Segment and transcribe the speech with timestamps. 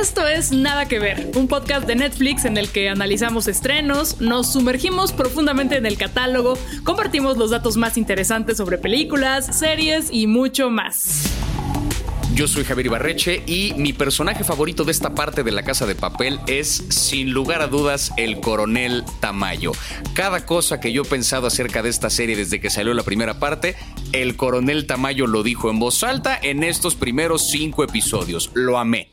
[0.00, 4.52] Esto es Nada que Ver, un podcast de Netflix en el que analizamos estrenos, nos
[4.52, 10.70] sumergimos profundamente en el catálogo, compartimos los datos más interesantes sobre películas, series y mucho
[10.70, 11.24] más.
[12.32, 15.96] Yo soy Javier Ibarreche y mi personaje favorito de esta parte de la casa de
[15.96, 19.72] papel es, sin lugar a dudas, el coronel Tamayo.
[20.14, 23.40] Cada cosa que yo he pensado acerca de esta serie desde que salió la primera
[23.40, 23.74] parte,
[24.12, 28.52] el coronel Tamayo lo dijo en voz alta en estos primeros cinco episodios.
[28.54, 29.10] Lo amé.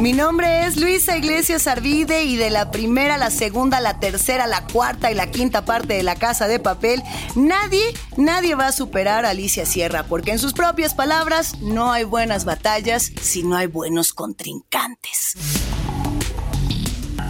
[0.00, 4.64] Mi nombre es Luisa Iglesias Arvide y de la primera, la segunda, la tercera, la
[4.64, 7.02] cuarta y la quinta parte de La Casa de Papel,
[7.34, 7.82] nadie,
[8.16, 12.44] nadie va a superar a Alicia Sierra, porque en sus propias palabras, no hay buenas
[12.44, 15.34] batallas si no hay buenos contrincantes.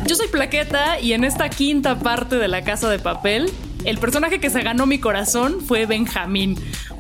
[0.07, 3.51] Yo soy Plaqueta y en esta quinta parte de La Casa de Papel,
[3.85, 6.59] el personaje que se ganó mi corazón fue Benjamín,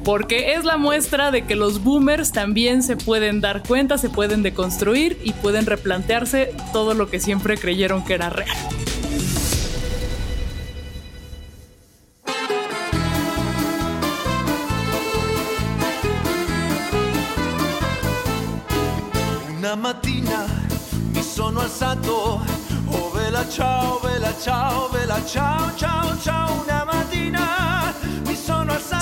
[0.08, 4.42] porque es la muestra de que los boomers también se pueden dar cuenta, se pueden
[4.42, 8.56] deconstruir y pueden replantearse todo lo que siempre creyeron que era real.
[19.58, 20.46] Una mattina
[21.12, 22.40] mi sono alzato,
[22.90, 27.77] oh vela ciao, vela ciao, vela ciao, ciao, ciao, una mattina.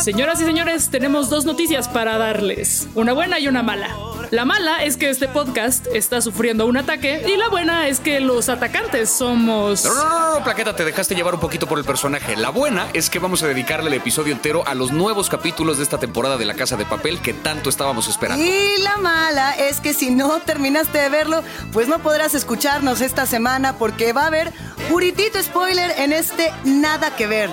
[0.03, 3.89] Señoras y señores, tenemos dos noticias para darles, una buena y una mala.
[4.31, 8.19] La mala es que este podcast está sufriendo un ataque y la buena es que
[8.19, 9.85] los atacantes somos...
[9.85, 12.37] No, no, no, no, Plaqueta, te dejaste llevar un poquito por el personaje.
[12.37, 15.85] La buena es que vamos a dedicarle el episodio entero a los nuevos capítulos de
[15.85, 18.45] esta temporada de La Casa de Papel que tanto estábamos esperando.
[18.45, 23.27] Y la mala es que si no terminaste de verlo, pues no podrás escucharnos esta
[23.27, 24.53] semana porque va a haber
[24.89, 27.51] puritito spoiler en este Nada que ver.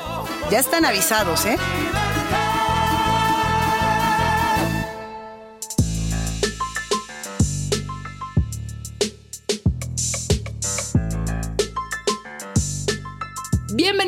[0.49, 1.57] Ya están avisados, ¿eh?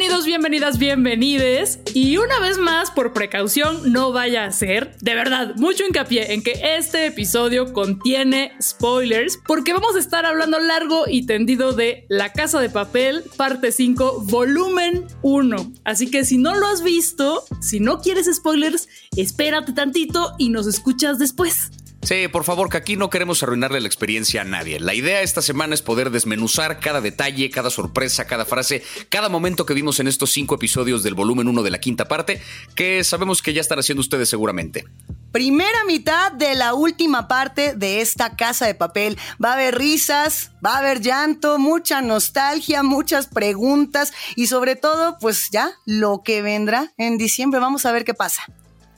[0.06, 1.80] Bienvenidos, bienvenidas, bienvenides.
[1.96, 6.44] Y una vez más, por precaución, no vaya a ser, de verdad, mucho hincapié en
[6.44, 12.32] que este episodio contiene spoilers, porque vamos a estar hablando largo y tendido de La
[12.34, 15.74] Casa de Papel, parte 5, volumen 1.
[15.84, 20.68] Así que si no lo has visto, si no quieres spoilers, espérate tantito y nos
[20.68, 21.72] escuchas después.
[22.06, 24.80] Sí, por favor, que aquí no queremos arruinarle la experiencia a nadie.
[24.80, 29.66] La idea esta semana es poder desmenuzar cada detalle, cada sorpresa, cada frase, cada momento
[29.66, 32.44] que vimos en estos cinco episodios del volumen 1 de la quinta parte,
[32.76, 34.86] que sabemos que ya están haciendo ustedes seguramente.
[35.32, 39.18] Primera mitad de la última parte de esta casa de papel.
[39.44, 45.18] Va a haber risas, va a haber llanto, mucha nostalgia, muchas preguntas y sobre todo,
[45.20, 47.60] pues ya lo que vendrá en diciembre.
[47.60, 48.44] Vamos a ver qué pasa.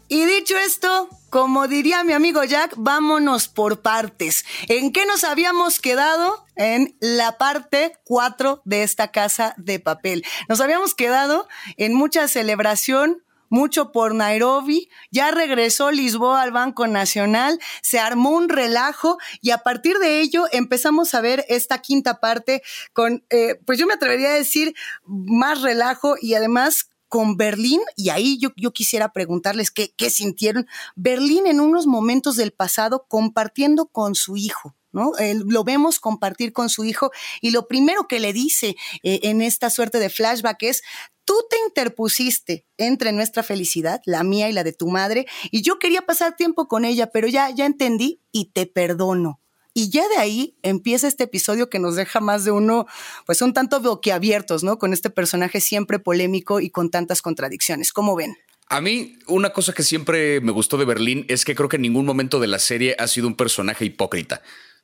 [0.10, 4.46] Y dicho esto, como diría mi amigo Jack, vámonos por partes.
[4.68, 6.46] ¿En qué nos habíamos quedado?
[6.56, 10.24] En la parte 4 de esta casa de papel.
[10.48, 17.60] Nos habíamos quedado en mucha celebración, mucho por Nairobi, ya regresó Lisboa al Banco Nacional,
[17.82, 22.62] se armó un relajo y a partir de ello empezamos a ver esta quinta parte
[22.94, 28.10] con, eh, pues yo me atrevería a decir, más relajo y además con Berlín, y
[28.10, 33.88] ahí yo, yo quisiera preguntarles qué, qué sintieron, Berlín en unos momentos del pasado compartiendo
[33.88, 34.76] con su hijo.
[34.94, 35.12] ¿No?
[35.46, 39.70] lo vemos compartir con su hijo y lo primero que le dice eh, en esta
[39.70, 40.82] suerte de flashback es,
[41.24, 45.78] tú te interpusiste entre nuestra felicidad, la mía y la de tu madre, y yo
[45.78, 49.42] quería pasar tiempo con ella, pero ya, ya entendí y te perdono.
[49.78, 52.88] Y ya de ahí empieza este episodio que nos deja más de uno,
[53.28, 54.80] pues un tanto boquiabiertos, ¿no?
[54.80, 57.94] Con este personaje siempre polémico y con tantas contradicciones.
[57.94, 58.36] ¿Cómo ven?
[58.70, 61.84] A mí, una cosa que siempre me gustó de Berlín es que creo que en
[61.84, 64.42] ningún momento de la serie ha sido un personaje hipócrita.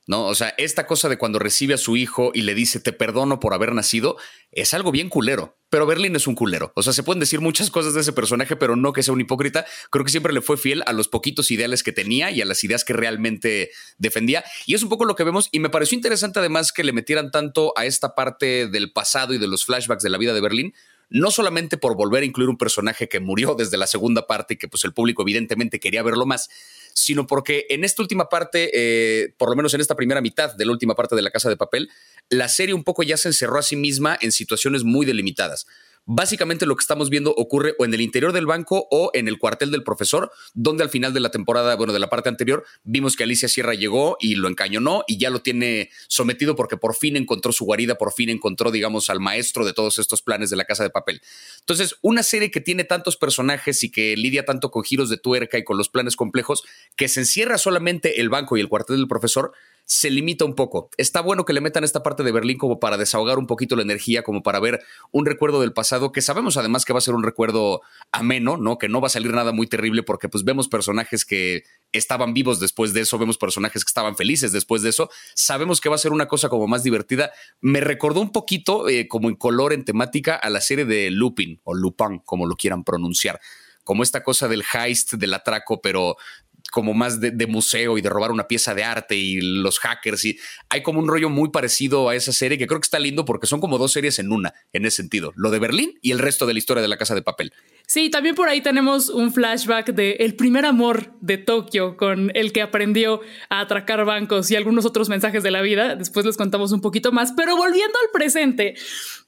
[0.07, 0.25] ¿No?
[0.25, 3.39] O sea, esta cosa de cuando recibe a su hijo y le dice te perdono
[3.39, 4.17] por haber nacido
[4.51, 5.57] es algo bien culero.
[5.69, 6.71] Pero Berlín es un culero.
[6.75, 9.21] O sea, se pueden decir muchas cosas de ese personaje, pero no que sea un
[9.21, 9.65] hipócrita.
[9.89, 12.63] Creo que siempre le fue fiel a los poquitos ideales que tenía y a las
[12.63, 14.43] ideas que realmente defendía.
[14.67, 15.49] Y es un poco lo que vemos.
[15.51, 19.39] Y me pareció interesante además que le metieran tanto a esta parte del pasado y
[19.39, 20.75] de los flashbacks de la vida de Berlín,
[21.13, 24.57] no solamente por volver a incluir un personaje que murió desde la segunda parte y
[24.57, 26.49] que pues el público evidentemente quería verlo más,
[26.95, 30.65] sino porque en esta última parte, eh, por lo menos en esta primera mitad de
[30.65, 31.91] la última parte de la Casa de Papel,
[32.29, 35.67] la serie un poco ya se encerró a sí misma en situaciones muy delimitadas.
[36.05, 39.39] Básicamente lo que estamos viendo ocurre o en el interior del banco o en el
[39.39, 43.15] cuartel del profesor, donde al final de la temporada, bueno, de la parte anterior, vimos
[43.15, 47.15] que Alicia Sierra llegó y lo encañonó y ya lo tiene sometido porque por fin
[47.15, 50.65] encontró su guarida, por fin encontró, digamos, al maestro de todos estos planes de la
[50.65, 51.21] casa de papel.
[51.59, 55.57] Entonces, una serie que tiene tantos personajes y que lidia tanto con giros de tuerca
[55.57, 56.63] y con los planes complejos,
[56.97, 59.53] que se encierra solamente el banco y el cuartel del profesor,
[59.85, 60.89] se limita un poco.
[60.97, 63.81] Está bueno que le metan esta parte de Berlín como para desahogar un poquito la
[63.81, 64.81] energía, como para ver
[65.11, 67.81] un recuerdo del pasado, que sabemos además que va a ser un recuerdo
[68.11, 68.77] ameno, ¿no?
[68.77, 72.59] Que no va a salir nada muy terrible porque pues vemos personajes que estaban vivos
[72.59, 75.99] después de eso, vemos personajes que estaban felices después de eso, sabemos que va a
[75.99, 77.31] ser una cosa como más divertida.
[77.61, 81.59] Me recordó un poquito eh, como en color, en temática, a la serie de Lupin
[81.63, 83.39] o Lupin, como lo quieran pronunciar
[83.83, 86.15] como esta cosa del heist, del atraco, pero
[86.71, 90.39] como más de, museo y de robar una pieza de arte y los hackers y
[90.69, 93.47] hay como un rollo muy parecido a esa serie que creo que está lindo porque
[93.47, 96.45] son como dos series en una en ese sentido, lo de Berlín y el resto
[96.45, 97.53] de la historia de la casa de papel.
[97.85, 102.53] Sí, también por ahí tenemos un flashback de el primer amor de Tokio con el
[102.53, 105.95] que aprendió a atracar bancos y algunos otros mensajes de la vida.
[105.95, 108.75] Después les contamos un poquito más, pero volviendo al presente,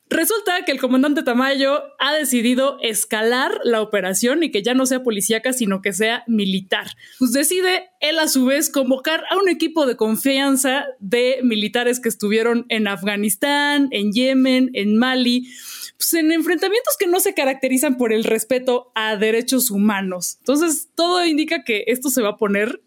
[0.07, 5.01] Resulta que el comandante Tamayo ha decidido escalar la operación y que ya no sea
[5.01, 6.87] policíaca, sino que sea militar.
[7.17, 12.09] Pues decide él a su vez convocar a un equipo de confianza de militares que
[12.09, 15.49] estuvieron en Afganistán, en Yemen, en Mali,
[15.97, 20.35] pues en enfrentamientos que no se caracterizan por el respeto a derechos humanos.
[20.39, 22.83] Entonces, todo indica que esto se va a poner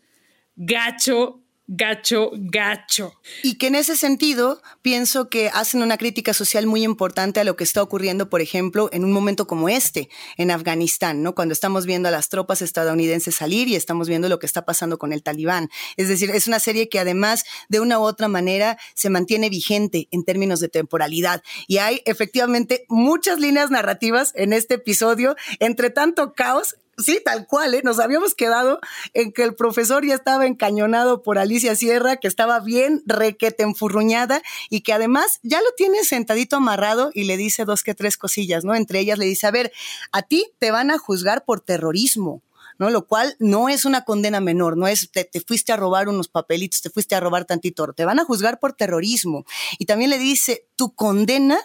[0.54, 3.12] gacho gacho, gacho.
[3.42, 7.56] Y que en ese sentido pienso que hacen una crítica social muy importante a lo
[7.56, 11.34] que está ocurriendo, por ejemplo, en un momento como este, en Afganistán, ¿no?
[11.34, 14.98] Cuando estamos viendo a las tropas estadounidenses salir y estamos viendo lo que está pasando
[14.98, 15.68] con el talibán.
[15.98, 20.08] Es decir, es una serie que además de una u otra manera se mantiene vigente
[20.10, 21.42] en términos de temporalidad.
[21.66, 27.74] Y hay efectivamente muchas líneas narrativas en este episodio, entre tanto caos Sí, tal cual,
[27.74, 27.82] ¿eh?
[27.84, 28.80] Nos habíamos quedado
[29.14, 34.42] en que el profesor ya estaba encañonado por Alicia Sierra, que estaba bien requete enfurruñada
[34.68, 38.64] y que además ya lo tiene sentadito amarrado y le dice dos que tres cosillas,
[38.64, 38.74] ¿no?
[38.74, 39.72] Entre ellas le dice, a ver,
[40.10, 42.42] a ti te van a juzgar por terrorismo.
[42.78, 42.90] ¿no?
[42.90, 46.28] Lo cual no es una condena menor, no es te, te, fuiste a robar unos
[46.28, 49.44] papelitos, te fuiste a robar tantito, te van a juzgar por terrorismo.
[49.78, 51.58] Y también le dice, tu condena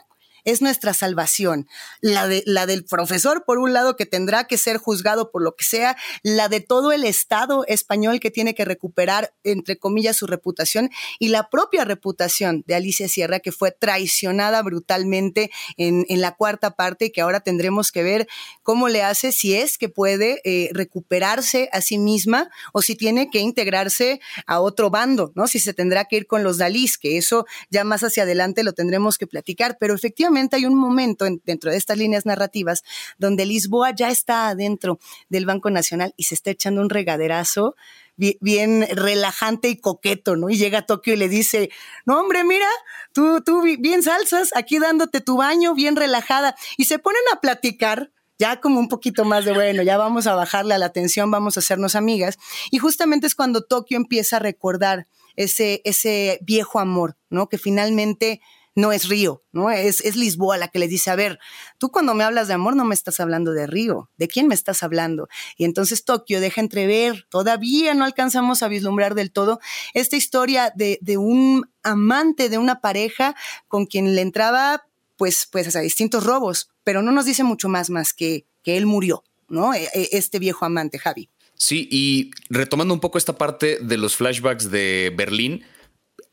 [0.45, 1.67] es nuestra salvación.
[2.01, 5.55] La, de, la del profesor, por un lado, que tendrá que ser juzgado por lo
[5.55, 10.27] que sea, la de todo el Estado español que tiene que recuperar, entre comillas, su
[10.27, 16.35] reputación y la propia reputación de Alicia Sierra, que fue traicionada brutalmente en, en la
[16.35, 18.27] cuarta parte y que ahora tendremos que ver
[18.63, 23.29] cómo le hace, si es que puede eh, recuperarse a sí misma o si tiene
[23.29, 25.47] que integrarse a otro bando, ¿no?
[25.47, 28.73] Si se tendrá que ir con los Dalís, que eso ya más hacia adelante lo
[28.73, 32.83] tendremos que platicar, pero efectivamente hay un momento dentro de estas líneas narrativas
[33.17, 34.99] donde Lisboa ya está adentro
[35.29, 37.75] del Banco Nacional y se está echando un regaderazo
[38.15, 40.49] bien, relajante y coqueto, ¿no?
[40.49, 41.69] Y llega a Tokio y le dice,
[42.05, 42.67] no, hombre, mira,
[43.11, 46.55] tú, tú bien salsas, aquí dándote tu baño, bien relajada.
[46.77, 50.35] Y se ponen a platicar ya como un poquito más de, bueno, ya vamos a
[50.35, 52.37] bajarle a la tensión, vamos a hacernos amigas.
[52.71, 57.47] Y justamente es cuando Tokio empieza a recordar ese, ese viejo amor, ¿no?
[57.47, 58.41] Que finalmente
[58.75, 59.69] no es Río, ¿no?
[59.69, 61.39] Es, es Lisboa la que le dice, a ver,
[61.77, 64.55] tú cuando me hablas de amor no me estás hablando de Río, ¿de quién me
[64.55, 65.27] estás hablando?
[65.57, 69.59] Y entonces Tokio deja entrever, todavía no alcanzamos a vislumbrar del todo
[69.93, 73.35] esta historia de, de un amante, de una pareja
[73.67, 74.83] con quien le entraba
[75.17, 78.85] pues, pues a distintos robos, pero no nos dice mucho más más que, que él
[78.85, 79.73] murió, ¿no?
[79.73, 81.29] E, e, este viejo amante, Javi.
[81.55, 85.63] Sí, y retomando un poco esta parte de los flashbacks de Berlín,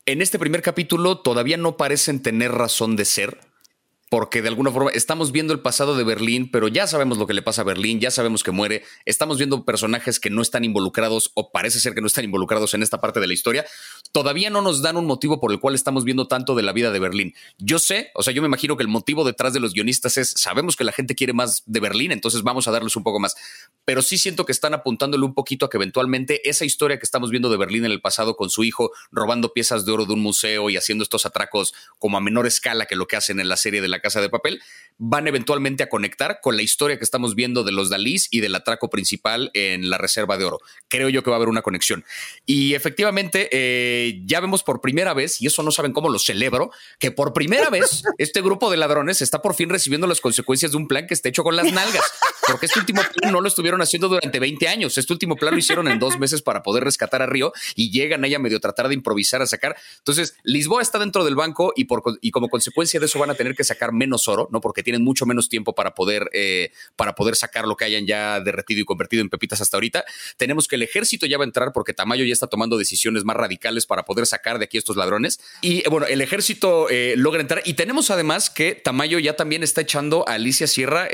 [0.05, 3.39] en este primer capítulo todavía no parecen tener razón de ser,
[4.09, 7.33] porque de alguna forma estamos viendo el pasado de Berlín, pero ya sabemos lo que
[7.33, 11.31] le pasa a Berlín, ya sabemos que muere, estamos viendo personajes que no están involucrados
[11.35, 13.65] o parece ser que no están involucrados en esta parte de la historia,
[14.11, 16.91] todavía no nos dan un motivo por el cual estamos viendo tanto de la vida
[16.91, 17.33] de Berlín.
[17.57, 20.31] Yo sé, o sea, yo me imagino que el motivo detrás de los guionistas es,
[20.37, 23.35] sabemos que la gente quiere más de Berlín, entonces vamos a darles un poco más,
[23.85, 27.31] pero sí siento que están apuntándole un poquito a que eventualmente esa historia que estamos
[27.31, 30.21] viendo de Berlín en el pasado con su hijo robando piezas de oro de un
[30.21, 33.57] museo y haciendo estos atracos como a menor escala que lo que hacen en la
[33.57, 34.61] serie de la Casa de Papel,
[34.97, 38.55] van eventualmente a conectar con la historia que estamos viendo de los Dalís y del
[38.55, 40.59] atraco principal en la Reserva de Oro.
[40.87, 42.03] Creo yo que va a haber una conexión.
[42.45, 46.71] Y efectivamente, eh, ya vemos por primera vez, y eso no saben cómo lo celebro,
[46.99, 50.77] que por primera vez este grupo de ladrones está por fin recibiendo las consecuencias de
[50.77, 52.03] un plan que está hecho con las nalgas,
[52.47, 54.97] porque este último plan no lo estuvieron haciendo durante 20 años.
[54.97, 58.23] Este último plan lo hicieron en dos meses para poder rescatar a Río y llegan
[58.23, 59.75] ahí a medio tratar de improvisar, a sacar.
[59.97, 63.35] Entonces, Lisboa está dentro del banco y, por, y como consecuencia de eso van a
[63.35, 64.61] tener que sacar menos oro, ¿no?
[64.61, 68.39] Porque tienen mucho menos tiempo para poder, eh, para poder sacar lo que hayan ya
[68.39, 70.05] derretido y convertido en pepitas hasta ahorita.
[70.37, 73.35] Tenemos que el ejército ya va a entrar porque Tamayo ya está tomando decisiones más
[73.35, 75.41] radicales para poder sacar de aquí estos ladrones.
[75.59, 77.61] Y eh, bueno, el ejército eh, logra entrar.
[77.65, 81.09] Y tenemos además que Tamayo ya también está echando a Alicia Sierra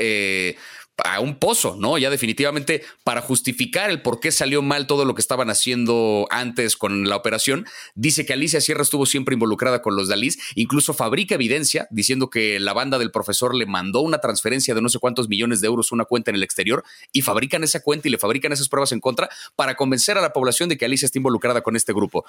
[1.04, 1.98] a un pozo, ¿no?
[1.98, 6.76] Ya definitivamente para justificar el por qué salió mal todo lo que estaban haciendo antes
[6.76, 11.36] con la operación, dice que Alicia Sierra estuvo siempre involucrada con los Dalís, incluso fabrica
[11.36, 15.28] evidencia diciendo que la banda del profesor le mandó una transferencia de no sé cuántos
[15.28, 18.18] millones de euros a una cuenta en el exterior y fabrican esa cuenta y le
[18.18, 21.62] fabrican esas pruebas en contra para convencer a la población de que Alicia está involucrada
[21.62, 22.24] con este grupo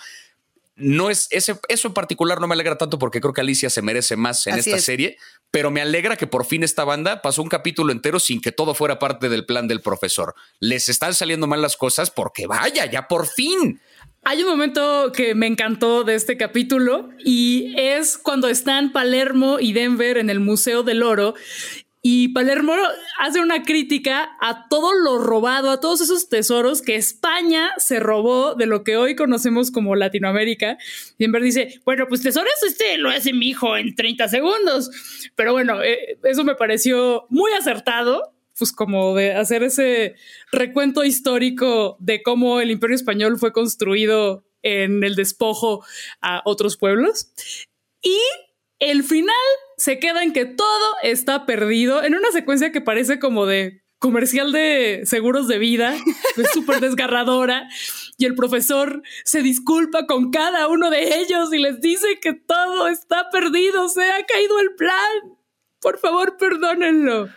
[0.79, 3.81] no es ese, eso en particular no me alegra tanto porque creo que Alicia se
[3.81, 5.17] merece más en esta serie,
[5.51, 8.73] pero me alegra que por fin esta banda pasó un capítulo entero sin que todo
[8.73, 10.35] fuera parte del plan del profesor.
[10.59, 13.79] Les están saliendo mal las cosas porque vaya, ya por fin.
[14.23, 19.73] Hay un momento que me encantó de este capítulo y es cuando están Palermo y
[19.73, 21.35] Denver en el Museo del Oro
[22.11, 22.73] y Palermo
[23.19, 28.55] hace una crítica a todo lo robado, a todos esos tesoros que España se robó
[28.55, 30.79] de lo que hoy conocemos como Latinoamérica.
[31.19, 34.89] Vez dice, bueno, pues tesoros este lo hace mi hijo en 30 segundos.
[35.35, 40.15] Pero bueno, eh, eso me pareció muy acertado, pues como de hacer ese
[40.51, 45.85] recuento histórico de cómo el imperio español fue construido en el despojo
[46.21, 47.31] a otros pueblos.
[48.01, 48.17] Y
[48.79, 49.35] el final
[49.79, 54.51] se queda en que todo está perdido en una secuencia que parece como de comercial
[54.51, 55.95] de seguros de vida,
[56.37, 57.67] es súper desgarradora,
[58.17, 62.87] y el profesor se disculpa con cada uno de ellos y les dice que todo
[62.87, 65.37] está perdido, se ha caído el plan.
[65.81, 67.29] Por favor, perdónenlo.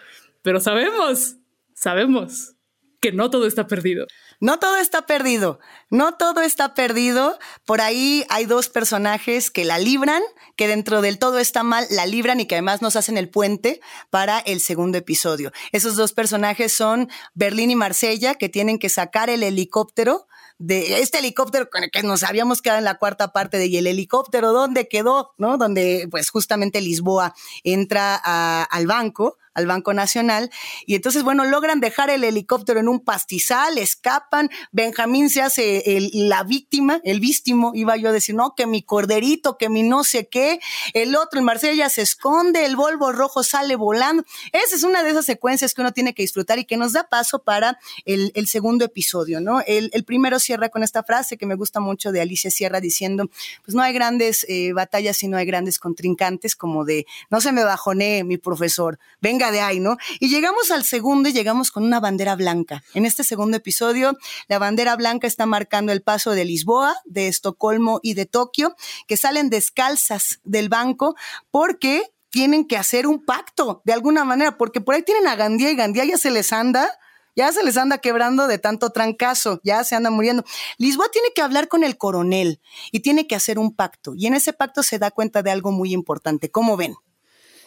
[0.43, 1.37] Pero sabemos,
[1.75, 2.57] sabemos
[3.01, 4.07] que no todo está perdido.
[4.43, 7.39] No todo está perdido, no todo está perdido.
[7.65, 10.21] Por ahí hay dos personajes que la libran,
[10.57, 13.81] que dentro del todo está mal, la libran y que además nos hacen el puente
[14.11, 15.53] para el segundo episodio.
[15.71, 20.27] Esos dos personajes son Berlín y Marsella, que tienen que sacar el helicóptero
[20.59, 23.77] de este helicóptero con el que nos habíamos quedado en la cuarta parte de y
[23.77, 25.57] el helicóptero dónde quedó, ¿no?
[25.57, 27.33] Donde pues justamente Lisboa
[27.63, 28.17] entra
[28.65, 30.51] al banco al Banco Nacional.
[30.87, 35.83] Y entonces, bueno, logran dejar el helicóptero en un pastizal, escapan, Benjamín se hace
[36.13, 40.05] la víctima, el víctimo, iba yo a decir, no, que mi corderito, que mi no
[40.05, 40.61] sé qué,
[40.95, 44.25] el otro, en Marsella se esconde, el Volvo rojo sale volando.
[44.53, 47.09] Esa es una de esas secuencias que uno tiene que disfrutar y que nos da
[47.09, 49.63] paso para el, segundo episodio, ¿no?
[49.67, 53.31] El, primero cierra con esta frase que me gusta mucho de Alicia Sierra diciendo,
[53.65, 57.53] pues no hay grandes eh, batallas si no hay grandes contrincantes, como de, no se
[57.53, 59.97] me bajonee mi profesor, venga de ahí, ¿no?
[60.21, 62.83] Y llegamos al segundo y llegamos con una bandera blanca.
[62.95, 64.17] En este segundo episodio,
[64.49, 68.75] la bandera blanca está marcando el paso de Lisboa, de Estocolmo y de Tokio,
[69.07, 71.17] que salen descalzas del banco
[71.51, 75.71] porque tienen que hacer un pacto de alguna manera, porque por ahí tienen a Gandía
[75.71, 76.99] y Gandía ya se les anda
[77.35, 80.45] ya se les anda quebrando de tanto trancazo, ya se anda muriendo.
[80.79, 84.13] Lisboa tiene que hablar con el coronel y tiene que hacer un pacto.
[84.15, 86.51] Y en ese pacto se da cuenta de algo muy importante.
[86.51, 86.95] ¿Cómo ven?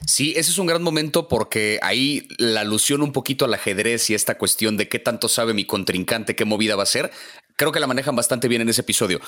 [0.06, 4.14] Sí, ese es un gran momento porque ahí la alusión un poquito al ajedrez y
[4.14, 7.12] esta cuestión de qué tanto sabe mi contrincante, qué movida va a ser,
[7.56, 9.20] creo que la manejan bastante bien en ese episodio.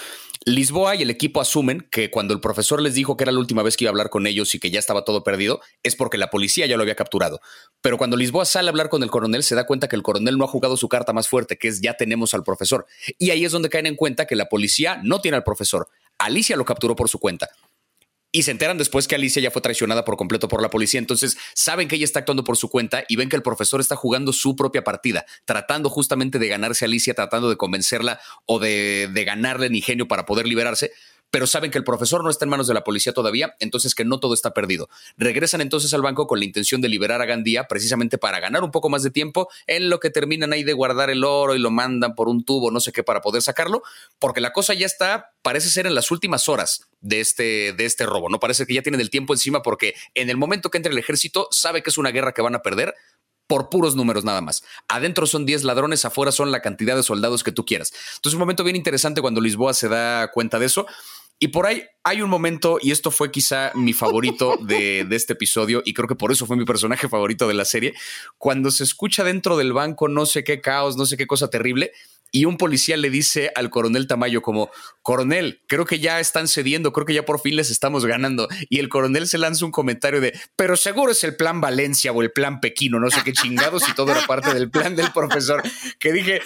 [0.45, 3.63] Lisboa y el equipo asumen que cuando el profesor les dijo que era la última
[3.63, 6.17] vez que iba a hablar con ellos y que ya estaba todo perdido, es porque
[6.17, 7.39] la policía ya lo había capturado.
[7.81, 10.37] Pero cuando Lisboa sale a hablar con el coronel, se da cuenta que el coronel
[10.37, 12.85] no ha jugado su carta más fuerte, que es ya tenemos al profesor.
[13.17, 15.87] Y ahí es donde caen en cuenta que la policía no tiene al profesor.
[16.19, 17.49] Alicia lo capturó por su cuenta
[18.37, 20.99] y se enteran después que Alicia ya fue traicionada por completo por la policía.
[20.99, 23.95] Entonces saben que ella está actuando por su cuenta y ven que el profesor está
[23.95, 29.09] jugando su propia partida, tratando justamente de ganarse a Alicia, tratando de convencerla o de,
[29.11, 30.91] de ganarle en ingenio para poder liberarse
[31.31, 34.05] pero saben que el profesor no está en manos de la policía todavía, entonces que
[34.05, 34.89] no todo está perdido.
[35.17, 38.71] Regresan entonces al banco con la intención de liberar a Gandía precisamente para ganar un
[38.71, 41.71] poco más de tiempo en lo que terminan ahí de guardar el oro y lo
[41.71, 43.83] mandan por un tubo, no sé qué, para poder sacarlo,
[44.19, 48.05] porque la cosa ya está, parece ser en las últimas horas de este, de este
[48.05, 48.39] robo, ¿no?
[48.39, 51.47] Parece que ya tienen el tiempo encima porque en el momento que entre el ejército
[51.51, 52.95] sabe que es una guerra que van a perder,
[53.47, 54.63] por puros números nada más.
[54.87, 57.93] Adentro son 10 ladrones, afuera son la cantidad de soldados que tú quieras.
[58.17, 60.85] Entonces, un momento bien interesante cuando Lisboa se da cuenta de eso.
[61.39, 65.83] Y por ahí hay un momento, y esto fue quizá mi favorito de, este episodio,
[65.85, 67.93] y creo que por eso fue mi personaje favorito de la serie,
[68.37, 71.91] cuando se escucha dentro del banco no sé qué caos, no sé qué cosa terrible,
[72.31, 74.69] y un policía le dice al coronel Tamayo como,
[75.01, 78.47] coronel, creo que ya están cediendo, creo que ya por fin les estamos ganando.
[78.69, 82.21] Y el coronel se lanza un comentario de, pero seguro es el plan Valencia o
[82.21, 85.63] el plan Pequino, no sé qué chingados y todo era parte del plan del profesor.
[85.99, 86.41] Que dije,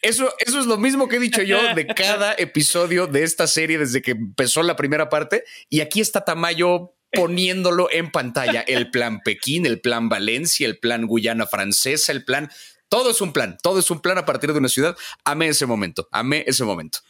[0.00, 3.78] eso, eso es lo mismo que he dicho yo de cada episodio de esta serie
[3.78, 5.44] desde que empezó la primera parte.
[5.68, 8.60] Y aquí está Tamayo poniéndolo en pantalla.
[8.60, 12.50] El plan Pekín, el plan Valencia, el plan Guyana Francesa, el plan
[12.88, 14.96] todo es un plan, todo es un plan a partir de una ciudad.
[15.24, 17.00] Amé ese momento, amé ese momento.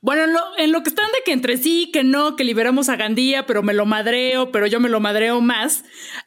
[0.00, 0.24] Bueno,
[0.58, 3.62] en lo, que están de que entre sí, que no, que liberamos a Gandía, pero
[3.62, 5.82] me lo madreo, pero yo me lo madreo más.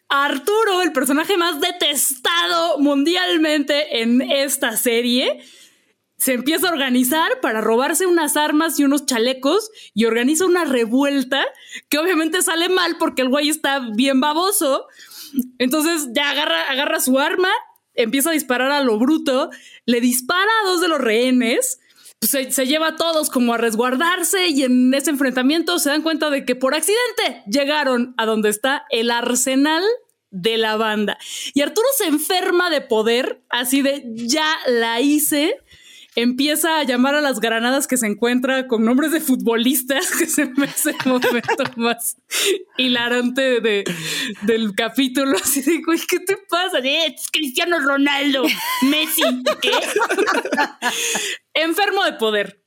[0.09, 5.43] Arturo, el personaje más detestado, mundialmente en esta serie,
[6.17, 11.45] se empieza a organizar para robarse unas armas y unos chalecos y organiza una revuelta
[11.89, 14.87] que obviamente sale mal porque el güey está bien baboso.
[15.59, 17.49] Entonces ya agarra, agarra su arma,
[17.93, 19.51] empieza a disparar a lo bruto,
[19.85, 21.79] le dispara a dos de los rehenes.
[22.21, 26.31] Se, se, lleva a todos como a resguardarse y en ese enfrentamiento se dan cuenta
[26.31, 29.83] de que por accidente llegaron a donde está el arsenal
[30.31, 31.19] de la banda.
[31.53, 35.57] Y Arturo se enferma de poder, así de ya la hice
[36.17, 40.47] empieza a llamar a las granadas que se encuentra con nombres de futbolistas, que se
[40.47, 42.17] me hace el momento más
[42.75, 43.83] hilarante de,
[44.41, 45.37] del capítulo.
[45.37, 46.79] Así de, ¿qué te pasa?
[46.79, 48.43] Es Cristiano Ronaldo,
[48.81, 49.21] Messi,
[49.61, 49.71] ¿qué?
[51.53, 52.66] Enfermo de poder.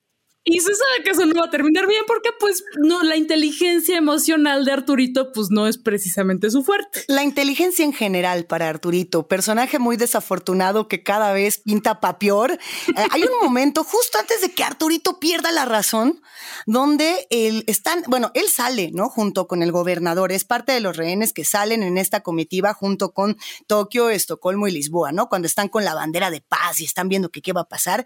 [0.53, 3.97] Y se sabe que eso no va a terminar bien porque pues no, la inteligencia
[3.97, 7.05] emocional de Arturito pues no es precisamente su fuerte.
[7.07, 12.53] La inteligencia en general para Arturito, personaje muy desafortunado que cada vez pinta papior.
[12.53, 16.21] Eh, hay un momento justo antes de que Arturito pierda la razón
[16.67, 19.09] donde él están, bueno, él sale, ¿no?
[19.09, 23.13] Junto con el gobernador, es parte de los rehenes que salen en esta comitiva junto
[23.13, 23.37] con
[23.69, 25.29] Tokio, Estocolmo y Lisboa, ¿no?
[25.29, 28.05] Cuando están con la bandera de paz y están viendo qué va a pasar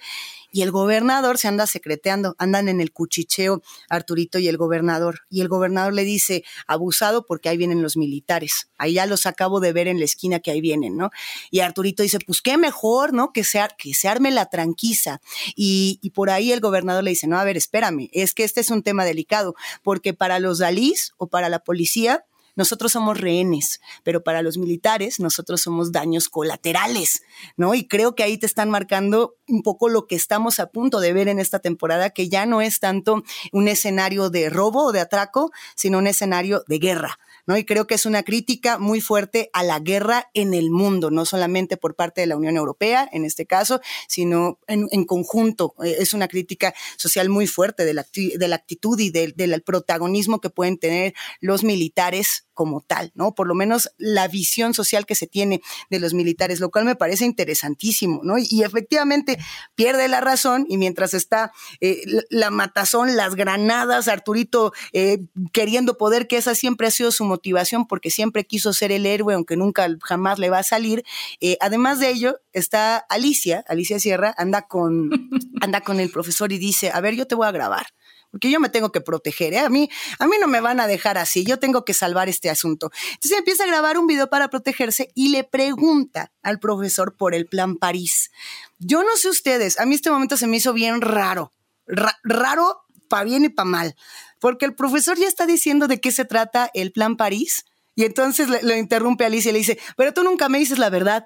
[0.55, 5.23] y el gobernador se anda secreteando, andan en el cuchicheo Arturito y el gobernador.
[5.29, 8.69] Y el gobernador le dice, abusado porque ahí vienen los militares.
[8.79, 11.11] Ahí ya los acabo de ver en la esquina que ahí vienen, ¿no?
[11.51, 13.33] Y Arturito dice, pues qué mejor, ¿no?
[13.33, 15.21] Que se, que se arme la tranquiza.
[15.57, 18.61] Y, y por ahí el gobernador le dice, no, a ver, espérame, es que este
[18.61, 23.81] es un tema delicado, porque para los dalís o para la policía, nosotros somos rehenes,
[24.03, 27.23] pero para los militares nosotros somos daños colaterales,
[27.57, 27.75] ¿no?
[27.75, 31.13] Y creo que ahí te están marcando un poco lo que estamos a punto de
[31.13, 35.01] ver en esta temporada, que ya no es tanto un escenario de robo o de
[35.01, 37.19] atraco, sino un escenario de guerra.
[37.47, 41.27] Y creo que es una crítica muy fuerte a la guerra en el mundo, no
[41.27, 45.75] solamente por parte de la Unión Europea, en este caso, sino en, conjunto.
[45.85, 50.41] Eh, es una crítica social muy fuerte de la, de la actitud y del protagonismo
[50.41, 53.35] que pueden tener los militares como tal, ¿no?
[53.35, 56.97] Por lo menos la visión social que se tiene de los militares, lo cual me
[56.97, 58.37] parece interesantísimo, ¿no?
[58.39, 59.39] Y, efectivamente
[59.75, 65.19] pierde la razón y mientras está eh, la matazón, las granadas, Arturito eh,
[65.53, 69.35] queriendo poder, que esa siempre ha sido su motivación porque siempre quiso ser el héroe,
[69.35, 71.05] aunque nunca jamás le va a salir.
[71.41, 75.11] Eh, además de ello, está Alicia, Alicia Sierra, anda con,
[75.61, 77.87] anda con el profesor y dice, a ver, yo te voy a grabar
[78.35, 79.61] porque yo me tengo que proteger, ¿eh?
[79.61, 82.51] A mí, a mí no me van a dejar así, yo tengo que salvar este
[82.51, 82.91] asunto.
[83.13, 87.47] Entonces empieza a grabar un video para protegerse y le pregunta al profesor por el
[87.47, 88.33] plan París.
[88.81, 91.53] Yo no sé ustedes, a mí este momento se me hizo bien raro,
[91.87, 93.97] raro para bien y para mal,
[94.45, 97.65] porque el profesor ya está diciendo de qué se trata el plan París.
[97.95, 100.91] Y entonces le, lo interrumpe Alicia y le dice, pero tú nunca me dices la
[100.91, 101.25] verdad.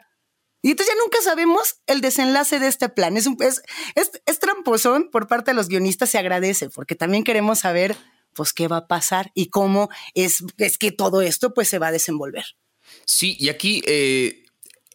[0.63, 3.17] Y entonces ya nunca sabemos el desenlace de este plan.
[3.17, 3.61] Es, un, es,
[3.97, 7.97] es, tramposón por parte de los guionistas, se agradece, porque también queremos saber
[8.35, 11.89] pues qué va a pasar y cómo es, es que todo esto pues se va
[11.89, 12.45] a desenvolver.
[13.05, 14.45] Sí, y aquí eh,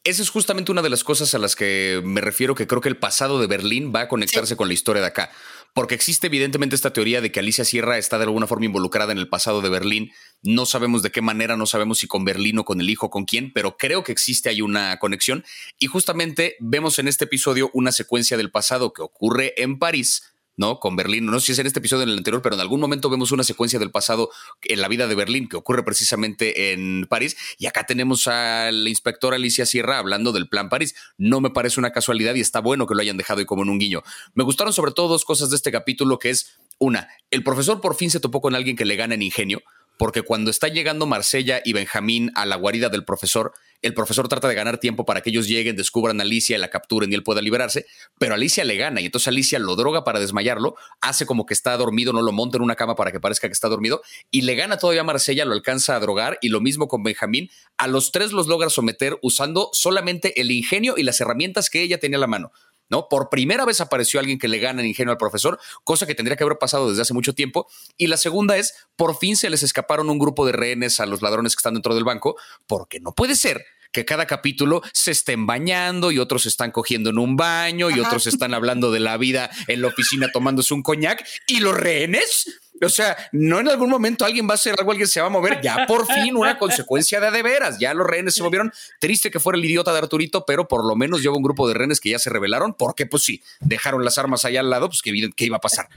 [0.06, 2.88] esa es justamente una de las cosas a las que me refiero, que creo que
[2.88, 5.30] el pasado de Berlín va a conectarse con la historia de acá
[5.74, 9.18] porque existe evidentemente esta teoría de que Alicia Sierra está de alguna forma involucrada en
[9.18, 10.12] el pasado de Berlín.
[10.44, 13.26] No sabemos de qué manera, no sabemos si con Berlín o con el hijo, con
[13.26, 15.44] quién, pero creo que existe ahí una conexión.
[15.80, 20.80] Y justamente vemos en este episodio una secuencia del pasado que ocurre en París ¿no?
[20.80, 21.26] Con Berlín.
[21.26, 23.10] No sé si es en este episodio o en el anterior, pero en algún momento
[23.10, 24.30] vemos una secuencia del pasado
[24.64, 27.36] en la vida de Berlín que ocurre precisamente en París.
[27.58, 30.96] Y acá tenemos al inspector Alicia Sierra hablando del plan París.
[31.18, 33.70] No me parece una casualidad y está bueno que lo hayan dejado ahí como en
[33.70, 34.04] un guiño.
[34.34, 37.96] Me gustaron sobre todo dos cosas de este capítulo, que es una, el profesor por
[37.96, 39.62] fin se topó con alguien que le gana en ingenio
[39.98, 43.54] porque cuando está llegando Marsella y Benjamín a la guarida del profesor,
[43.84, 47.12] el profesor trata de ganar tiempo para que ellos lleguen, descubran a Alicia, la capturen
[47.12, 47.86] y él pueda liberarse,
[48.18, 51.76] pero Alicia le gana y entonces Alicia lo droga para desmayarlo, hace como que está
[51.76, 54.02] dormido, no lo monta en una cama para que parezca que está dormido
[54.32, 57.50] y le gana todavía a Marsella, lo alcanza a drogar y lo mismo con Benjamín,
[57.78, 62.00] a los tres los logra someter usando solamente el ingenio y las herramientas que ella
[62.00, 62.54] tenía a la mano.
[62.90, 63.08] ¿No?
[63.10, 66.36] Por primera vez apareció alguien que le gana en ingenio al profesor, cosa que tendría
[66.36, 67.68] que haber pasado desde hace mucho tiempo.
[67.98, 71.22] Y la segunda es, por fin se les escaparon un grupo de rehenes a los
[71.22, 72.36] ladrones que están dentro del banco,
[72.68, 77.20] porque no puede ser que cada capítulo se estén bañando y otros están cogiendo en
[77.20, 81.24] un baño y otros están hablando de la vida en la oficina tomándose un coñac
[81.48, 85.08] y los rehenes o sea, no en algún momento alguien va a hacer algo, alguien
[85.08, 85.62] se va a mover.
[85.62, 87.80] Ya por fin una consecuencia de de veras.
[87.80, 88.72] Ya los rehenes se movieron.
[89.00, 91.74] Triste que fuera el idiota de Arturito, pero por lo menos lleva un grupo de
[91.74, 95.02] rehenes que ya se rebelaron porque, pues sí, dejaron las armas allá al lado, pues
[95.02, 95.90] que, que iba a pasar.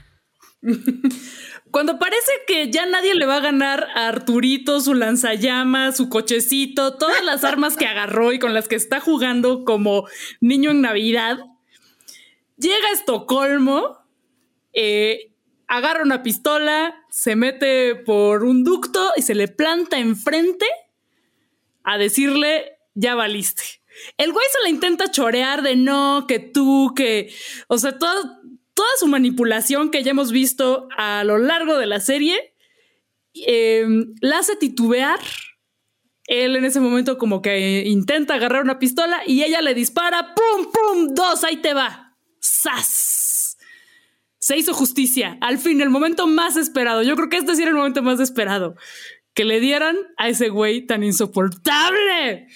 [1.71, 6.95] Cuando parece que ya nadie le va a ganar a Arturito, su lanzallamas, su cochecito,
[6.95, 10.07] todas las armas que agarró y con las que está jugando como
[10.39, 11.39] niño en Navidad,
[12.57, 13.97] llega a Estocolmo,
[14.73, 15.31] eh,
[15.67, 20.65] agarra una pistola, se mete por un ducto y se le planta enfrente
[21.83, 23.63] a decirle, ya valiste.
[24.17, 27.33] El güey se la intenta chorear de no, que tú, que,
[27.67, 32.53] o sea, toda su manipulación que ya hemos visto a lo largo de la serie,
[33.33, 35.19] em, la hace titubear.
[36.27, 40.71] Él en ese momento como que intenta agarrar una pistola y ella le dispara, ¡pum,
[40.71, 41.13] pum!
[41.13, 42.17] Dos, ahí te va.
[42.39, 43.16] ¡Sas!
[44.47, 45.37] Se hizo justicia.
[45.41, 47.03] Al fin, el momento más esperado.
[47.03, 48.75] Yo creo que este sí era el momento más esperado.
[49.33, 52.47] Que le dieran a ese güey tan insoportable.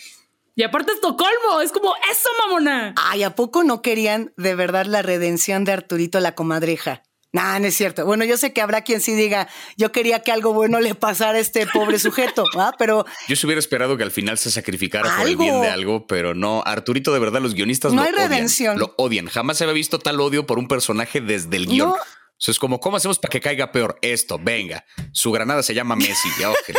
[0.55, 2.95] Y aparte Estocolmo, es como eso, mamona.
[2.95, 7.03] Ay, ¿a poco no querían de verdad la redención de Arturito la comadreja?
[7.33, 8.05] Nah, no es cierto.
[8.05, 11.37] Bueno, yo sé que habrá quien sí diga, yo quería que algo bueno le pasara
[11.37, 12.73] a este pobre sujeto, ¿ah?
[12.77, 13.05] Pero.
[13.29, 16.33] Yo se hubiera esperado que al final se sacrificara por el bien de algo, pero
[16.33, 16.61] no.
[16.65, 18.77] Arturito, de verdad, los guionistas no lo hay redención.
[18.77, 19.27] Lo odian.
[19.27, 21.93] Jamás se había visto tal odio por un personaje desde el guion.
[22.41, 23.99] Entonces, como, ¿cómo hacemos para que caiga peor?
[24.01, 24.83] Esto, venga.
[25.11, 26.27] Su granada se llama Messi.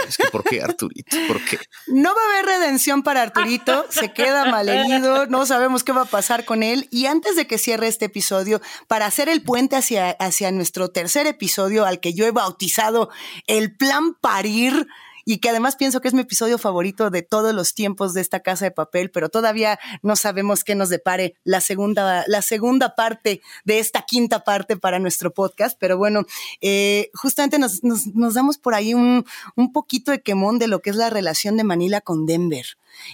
[0.09, 1.17] Es que ¿por qué Arturito?
[1.29, 1.57] ¿Por qué?
[1.87, 3.87] No va a haber redención para Arturito.
[3.89, 5.27] Se queda malherido.
[5.27, 6.89] No sabemos qué va a pasar con él.
[6.91, 11.29] Y antes de que cierre este episodio, para hacer el puente hacia, hacia nuestro tercer
[11.29, 13.11] episodio, al que yo he bautizado
[13.47, 14.89] el plan parir,
[15.25, 18.41] y que además pienso que es mi episodio favorito de todos los tiempos de esta
[18.41, 23.43] casa de papel, pero todavía no sabemos qué nos depare la segunda, la segunda parte
[23.65, 25.77] de esta quinta parte para nuestro podcast.
[25.79, 26.25] Pero bueno,
[26.61, 29.25] eh, justamente nos, nos, nos, damos por ahí un,
[29.57, 32.67] un poquito de quemón de lo que es la relación de Manila con Denver.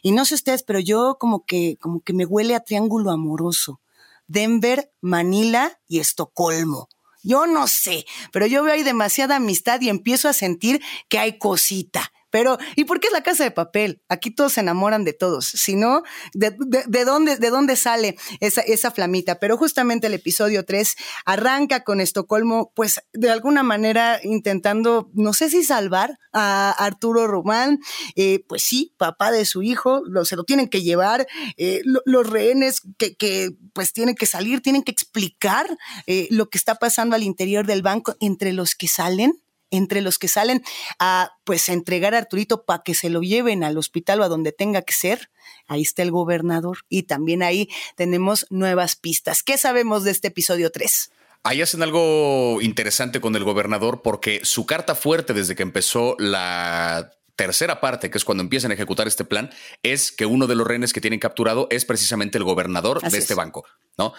[0.03, 3.81] Y no sé ustedes, pero yo como que, como que me huele a triángulo amoroso.
[4.27, 6.89] Denver, Manila y Estocolmo.
[7.23, 11.39] Yo no sé, pero yo veo ahí demasiada amistad y empiezo a sentir que hay
[11.39, 12.13] cosita.
[12.31, 14.03] Pero, ¿y por qué es la casa de papel?
[14.09, 15.47] Aquí todos se enamoran de todos.
[15.47, 16.03] Si no,
[16.35, 19.39] ¿de, de, de dónde, de dónde sale esa, esa flamita?
[19.39, 25.51] Pero justamente el episodio 3 arranca con Estocolmo, pues de alguna manera intentando, no sé
[25.51, 27.79] si salvar a Arturo Román.
[28.15, 31.27] Eh, pues sí, papá de su hijo, se lo tienen que llevar.
[31.57, 35.67] Eh, lo, los rehenes que, que, pues tienen que salir, tienen que explicar
[36.07, 40.19] eh, lo que está pasando al interior del banco entre los que salen entre los
[40.19, 40.63] que salen
[40.99, 44.53] a pues entregar a Arturito para que se lo lleven al hospital o a donde
[44.53, 45.31] tenga que ser,
[45.67, 49.43] ahí está el gobernador y también ahí tenemos nuevas pistas.
[49.43, 51.11] ¿Qué sabemos de este episodio 3?
[51.45, 57.13] Ahí hacen algo interesante con el gobernador porque su carta fuerte desde que empezó la
[57.37, 59.51] tercera parte, que es cuando empiezan a ejecutar este plan,
[59.85, 63.19] es que uno de los rehenes que tienen capturado es precisamente el gobernador Así de
[63.19, 63.37] este es.
[63.37, 63.65] banco,
[63.97, 64.13] ¿no?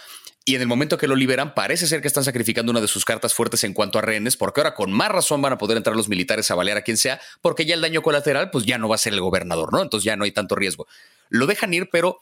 [0.50, 3.06] Y en el momento que lo liberan, parece ser que están sacrificando una de sus
[3.06, 5.96] cartas fuertes en cuanto a rehenes, porque ahora con más razón van a poder entrar
[5.96, 8.90] los militares a balear a quien sea, porque ya el daño colateral, pues ya no
[8.90, 9.80] va a ser el gobernador, ¿no?
[9.80, 10.88] Entonces ya no hay tanto riesgo.
[11.30, 12.20] Lo dejan ir, pero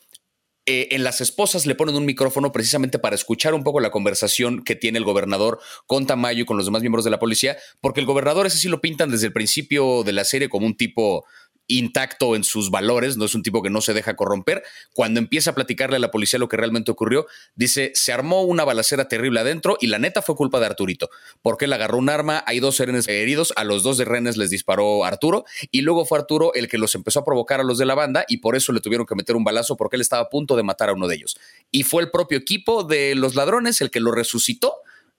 [0.66, 4.62] eh, en las esposas le ponen un micrófono precisamente para escuchar un poco la conversación
[4.66, 8.02] que tiene el gobernador con Tamayo y con los demás miembros de la policía, porque
[8.02, 11.24] el gobernador ese sí lo pintan desde el principio de la serie como un tipo
[11.68, 14.64] intacto en sus valores, no es un tipo que no se deja corromper.
[14.94, 18.64] Cuando empieza a platicarle a la policía lo que realmente ocurrió, dice, se armó una
[18.64, 21.10] balacera terrible adentro y la neta fue culpa de Arturito,
[21.42, 24.50] porque él agarró un arma, hay dos rehenes heridos, a los dos de rehenes les
[24.50, 27.86] disparó Arturo y luego fue Arturo el que los empezó a provocar a los de
[27.86, 30.30] la banda y por eso le tuvieron que meter un balazo porque él estaba a
[30.30, 31.38] punto de matar a uno de ellos.
[31.72, 34.74] Y fue el propio equipo de los ladrones el que lo resucitó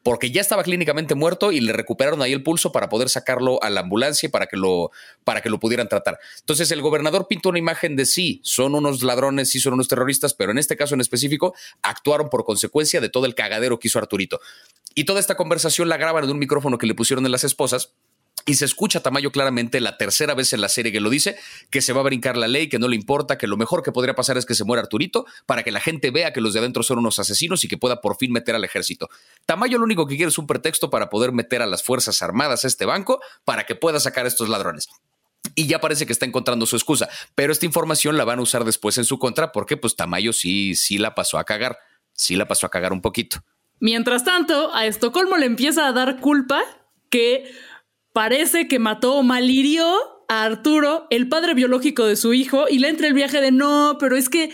[0.09, 3.69] porque ya estaba clínicamente muerto y le recuperaron ahí el pulso para poder sacarlo a
[3.69, 4.91] la ambulancia para que lo,
[5.23, 6.19] para que lo pudieran tratar.
[6.41, 10.33] Entonces el gobernador pintó una imagen de sí, son unos ladrones, sí son unos terroristas,
[10.33, 13.99] pero en este caso en específico actuaron por consecuencia de todo el cagadero que hizo
[13.99, 14.41] Arturito.
[14.95, 17.93] Y toda esta conversación la graban en un micrófono que le pusieron en las esposas
[18.49, 21.37] y se escucha a Tamayo claramente la tercera vez en la serie que lo dice,
[21.69, 23.93] que se va a brincar la ley, que no le importa, que lo mejor que
[23.93, 26.61] podría pasar es que se muera Arturito para que la gente vea que los de
[26.61, 29.11] adentro son unos asesinos y que pueda por fin meter al ejército.
[29.45, 32.65] Tamayo lo único que quiere es un pretexto para poder meter a las Fuerzas Armadas
[32.65, 34.89] a este banco para que pueda sacar a estos ladrones.
[35.55, 38.65] Y ya parece que está encontrando su excusa, pero esta información la van a usar
[38.65, 41.79] después en su contra porque pues Tamayo sí, sí la pasó a cagar,
[42.15, 43.45] sí la pasó a cagar un poquito.
[43.79, 46.63] Mientras tanto, a Estocolmo le empieza a dar culpa
[47.11, 47.51] que
[48.19, 49.87] parece que mató o malhirió
[50.27, 53.97] a Arturo, el padre biológico de su hijo, y le entra el viaje de no,
[54.01, 54.53] pero es que,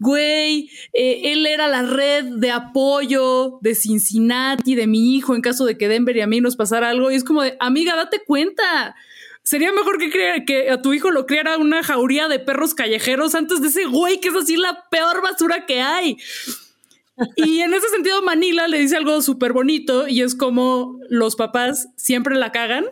[0.00, 5.64] güey, eh, él era la red de apoyo de Cincinnati, de mi hijo, en caso
[5.64, 7.12] de que Denver y a mí nos pasara algo.
[7.12, 8.96] Y es como de, amiga, date cuenta.
[9.44, 13.60] Sería mejor que, que a tu hijo lo criara una jauría de perros callejeros antes
[13.60, 16.16] de ese güey, que es así la peor basura que hay.
[17.36, 21.86] Y en ese sentido, Manila le dice algo súper bonito y es como los papás
[21.96, 22.86] siempre la cagan,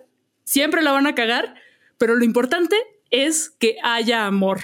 [0.52, 1.54] siempre la van a cagar,
[1.96, 2.76] pero lo importante
[3.10, 4.60] es que haya amor.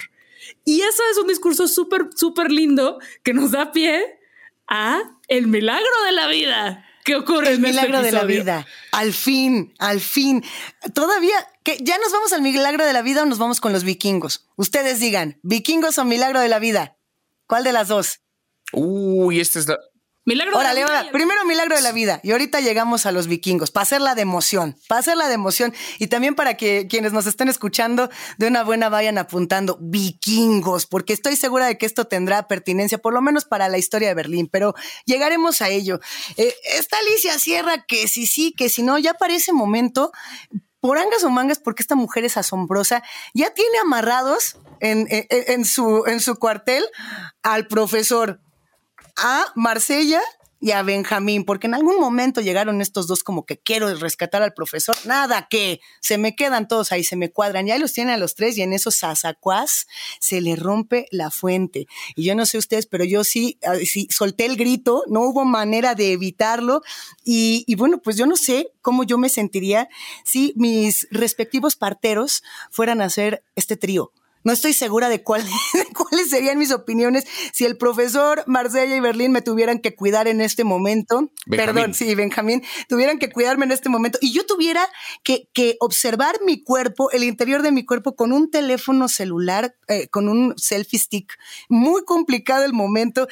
[0.63, 4.19] Y eso es un discurso súper, súper lindo que nos da pie
[4.67, 6.85] a el milagro de la vida.
[7.05, 7.47] ¿Qué ocurre?
[7.49, 8.67] El en este milagro de la vida.
[8.91, 10.43] Al fin, al fin.
[10.93, 13.83] Todavía, que ¿ya nos vamos al milagro de la vida o nos vamos con los
[13.83, 14.47] vikingos?
[14.57, 16.97] Ustedes digan, vikingos o milagro de la vida.
[17.47, 18.19] ¿Cuál de las dos?
[18.73, 19.79] Uy, esta es la.
[20.25, 20.99] Milagro Órale, de la vida.
[20.99, 21.11] órale.
[21.11, 24.75] Primero milagro de la vida y ahorita llegamos a los vikingos para hacerla de emoción,
[24.87, 28.89] para hacerla de emoción y también para que quienes nos estén escuchando de una buena
[28.89, 33.69] vayan apuntando vikingos, porque estoy segura de que esto tendrá pertinencia, por lo menos para
[33.69, 35.99] la historia de Berlín, pero llegaremos a ello.
[36.37, 40.11] Eh, está Alicia Sierra que si sí, que si no, ya para ese momento
[40.81, 43.03] por angas o mangas, porque esta mujer es asombrosa,
[43.33, 46.85] ya tiene amarrados en, en- en su, en su cuartel
[47.41, 48.41] al profesor,
[49.21, 50.21] a Marsella
[50.61, 54.53] y a Benjamín, porque en algún momento llegaron estos dos como que quiero rescatar al
[54.53, 58.17] profesor, nada que se me quedan todos ahí, se me cuadran, ya los tiene a
[58.17, 59.87] los tres y en esos sasacuás
[60.19, 61.87] se le rompe la fuente.
[62.15, 63.75] Y yo no sé ustedes, pero yo sí, ah,
[64.09, 66.81] solté el grito, no hubo manera de evitarlo
[67.23, 69.87] y, y bueno, pues yo no sé cómo yo me sentiría
[70.25, 74.11] si mis respectivos parteros fueran a hacer este trío.
[74.49, 78.99] No estoy segura de, cuál- de cuáles serían mis opiniones si el profesor Marsella y
[78.99, 81.31] Berlín me tuvieran que cuidar en este momento.
[81.45, 81.75] Benjamín.
[81.75, 84.89] Perdón, sí, Benjamín, tuvieran que cuidarme en este momento y yo tuviera
[85.23, 90.07] que, que observar mi cuerpo, el interior de mi cuerpo con un teléfono celular, eh,
[90.07, 91.37] con un selfie stick.
[91.69, 93.27] Muy complicado el momento.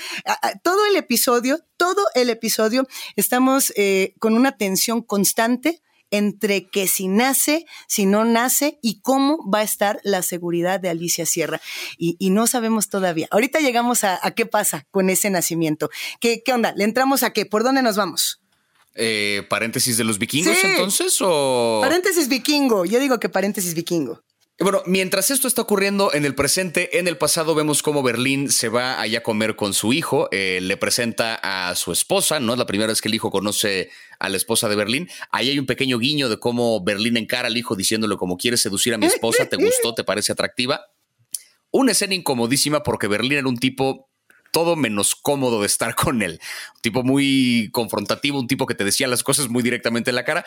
[0.62, 7.08] Todo el episodio, todo el episodio, estamos eh, con una tensión constante entre que si
[7.08, 11.62] nace, si no nace y cómo va a estar la seguridad de Alicia Sierra.
[11.98, 13.28] Y, y no sabemos todavía.
[13.32, 15.90] Ahorita llegamos a, a qué pasa con ese nacimiento.
[16.20, 16.74] ¿Qué, ¿Qué onda?
[16.76, 17.46] ¿Le entramos a qué?
[17.46, 18.40] ¿Por dónde nos vamos?
[19.00, 20.66] eh, paréntesis de los vikingos, Sí.
[20.66, 21.80] entonces, o.
[21.84, 22.84] Paréntesis vikingo.
[22.86, 24.24] Yo digo que paréntesis vikingo.
[24.60, 28.70] Bueno, mientras esto está ocurriendo en el presente, en el pasado vemos cómo Berlín se
[28.70, 32.60] va allá a comer con su hijo, eh, le presenta a su esposa, no es
[32.60, 35.10] la primera vez que el hijo conoce a la esposa de Berlín.
[35.30, 38.96] Ahí hay un pequeño guiño de cómo Berlín encara al hijo diciéndole como quieres seducir
[38.96, 40.88] a mi esposa, te gustó, te parece atractiva.
[41.70, 44.10] Una escena incomodísima porque Berlín era un tipo
[44.52, 46.40] todo menos cómodo de estar con él.
[46.76, 50.26] Un tipo muy confrontativo, un tipo que te decía las cosas muy directamente en la
[50.26, 50.46] cara.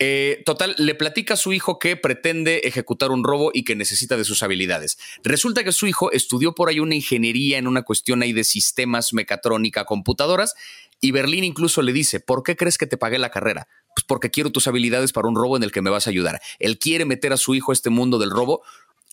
[0.00, 4.16] Eh, total, le platica a su hijo que pretende ejecutar un robo y que necesita
[4.16, 4.96] de sus habilidades.
[5.24, 9.12] Resulta que su hijo estudió por ahí una ingeniería en una cuestión ahí de sistemas,
[9.12, 10.54] mecatrónica, computadoras,
[11.00, 13.68] y Berlín incluso le dice, ¿por qué crees que te pagué la carrera?
[13.94, 16.40] Pues porque quiero tus habilidades para un robo en el que me vas a ayudar.
[16.58, 18.62] Él quiere meter a su hijo a este mundo del robo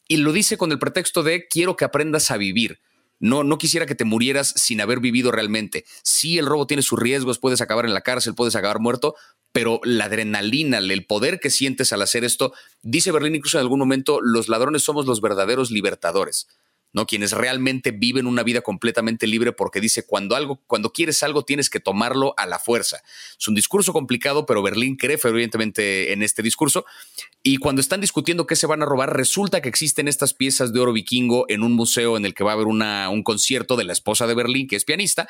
[0.08, 2.80] y lo dice con el pretexto de quiero que aprendas a vivir.
[3.20, 5.86] No, no quisiera que te murieras sin haber vivido realmente.
[6.04, 9.16] Sí, el robo tiene sus riesgos, puedes acabar en la cárcel, puedes acabar muerto,
[9.52, 13.80] pero la adrenalina, el poder que sientes al hacer esto, dice Berlín incluso en algún
[13.80, 16.48] momento, los ladrones somos los verdaderos libertadores.
[16.96, 17.06] ¿No?
[17.06, 21.70] Quienes realmente viven una vida completamente libre porque dice cuando algo, cuando quieres algo tienes
[21.70, 23.04] que tomarlo a la fuerza.
[23.38, 26.86] Es un discurso complicado, pero Berlín cree fervientemente en este discurso.
[27.44, 30.80] Y cuando están discutiendo qué se van a robar, resulta que existen estas piezas de
[30.80, 33.84] oro vikingo en un museo en el que va a haber una, un concierto de
[33.84, 35.28] la esposa de Berlín, que es pianista.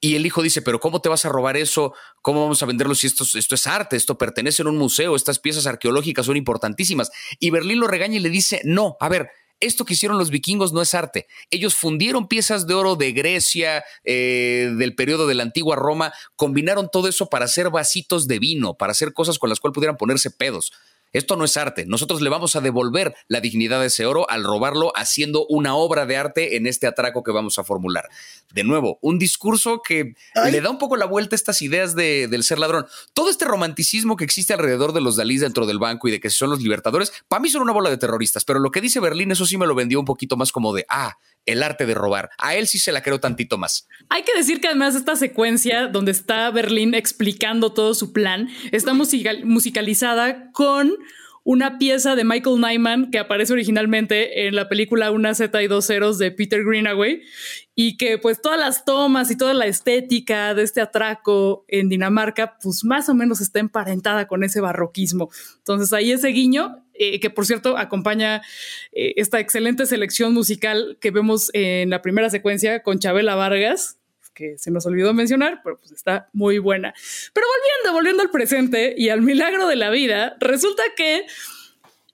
[0.00, 1.94] Y el hijo dice, pero ¿cómo te vas a robar eso?
[2.22, 3.94] ¿Cómo vamos a venderlo si esto, esto es arte?
[3.94, 7.12] Esto pertenece a un museo, estas piezas arqueológicas son importantísimas.
[7.38, 9.30] Y Berlín lo regaña y le dice, no, a ver,
[9.62, 11.26] esto que hicieron los vikingos no es arte.
[11.50, 16.90] Ellos fundieron piezas de oro de Grecia, eh, del periodo de la antigua Roma, combinaron
[16.92, 20.30] todo eso para hacer vasitos de vino, para hacer cosas con las cuales pudieran ponerse
[20.30, 20.72] pedos.
[21.12, 21.84] Esto no es arte.
[21.86, 26.06] Nosotros le vamos a devolver la dignidad de ese oro al robarlo haciendo una obra
[26.06, 28.08] de arte en este atraco que vamos a formular.
[28.52, 30.52] De nuevo, un discurso que Ay.
[30.52, 32.86] le da un poco la vuelta a estas ideas de- del ser ladrón.
[33.14, 36.30] Todo este romanticismo que existe alrededor de los Dalís dentro del banco y de que
[36.30, 39.30] son los libertadores, para mí son una bola de terroristas, pero lo que dice Berlín,
[39.32, 42.30] eso sí me lo vendió un poquito más como de, ah, el arte de robar.
[42.38, 43.88] A él sí se la creo tantito más.
[44.10, 48.94] Hay que decir que además esta secuencia donde está Berlín explicando todo su plan está
[48.94, 50.92] musical- musicalizada con
[51.44, 55.86] una pieza de Michael Nyman que aparece originalmente en la película Una Z y dos
[55.86, 57.22] ceros de Peter Greenaway
[57.74, 62.58] y que pues todas las tomas y toda la estética de este atraco en Dinamarca
[62.62, 65.30] pues más o menos está emparentada con ese barroquismo.
[65.58, 68.42] Entonces ahí ese guiño eh, que por cierto acompaña
[68.92, 73.98] eh, esta excelente selección musical que vemos en la primera secuencia con Chabela Vargas,
[74.34, 76.94] que se nos olvidó mencionar, pero pues está muy buena.
[77.32, 81.26] Pero volviendo, volviendo al presente y al milagro de la vida, resulta que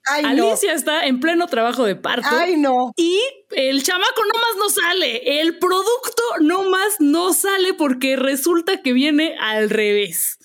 [0.09, 2.29] Alicia está en pleno trabajo de parto.
[2.31, 2.93] Ay, no.
[2.97, 5.41] Y el chamaco nomás no sale.
[5.41, 10.39] El producto nomás no sale porque resulta que viene al revés.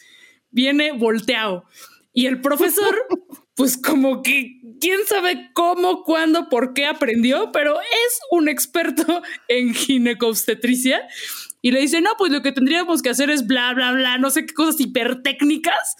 [0.51, 1.65] Viene volteado.
[2.13, 2.95] Y el profesor,
[3.55, 9.73] pues como que quién sabe cómo, cuándo, por qué aprendió, pero es un experto en
[9.73, 11.07] ginecobstetricia.
[11.63, 14.29] Y le dice, no, pues lo que tendríamos que hacer es bla, bla, bla, no
[14.29, 15.95] sé qué cosas hipertécnicas.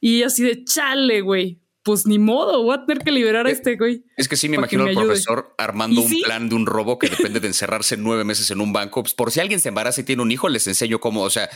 [0.00, 3.76] Y así de chale, güey pues ni modo, voy a tener que liberar a este
[3.76, 4.04] güey.
[4.16, 7.40] Es que sí me imagino al profesor armando un plan de un robo que depende
[7.40, 9.02] de encerrarse nueve meses en un banco.
[9.02, 11.50] Pues por si alguien se embaraza y tiene un hijo, les enseño cómo, o sea,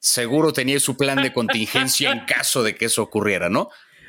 [0.00, 3.68] seguro tenía su plan de contingencia en caso de que eso ocurriera, ¿no?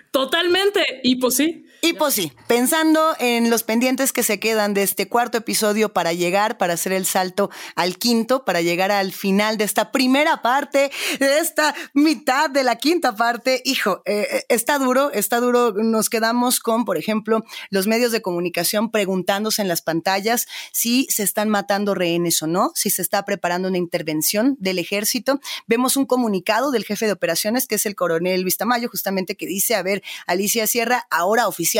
[0.10, 0.84] Totalmente.
[1.04, 1.64] Y pues sí.
[1.84, 6.14] Y pues sí, pensando en los pendientes que se quedan de este cuarto episodio para
[6.14, 10.92] llegar, para hacer el salto al quinto, para llegar al final de esta primera parte,
[11.20, 15.74] de esta mitad de la quinta parte, hijo, eh, eh, está duro, está duro.
[15.74, 21.24] Nos quedamos con, por ejemplo, los medios de comunicación preguntándose en las pantallas si se
[21.24, 25.40] están matando rehenes o no, si se está preparando una intervención del ejército.
[25.66, 29.74] Vemos un comunicado del jefe de operaciones, que es el coronel Vistamayo, justamente que dice,
[29.74, 31.71] a ver, Alicia Sierra ahora oficialmente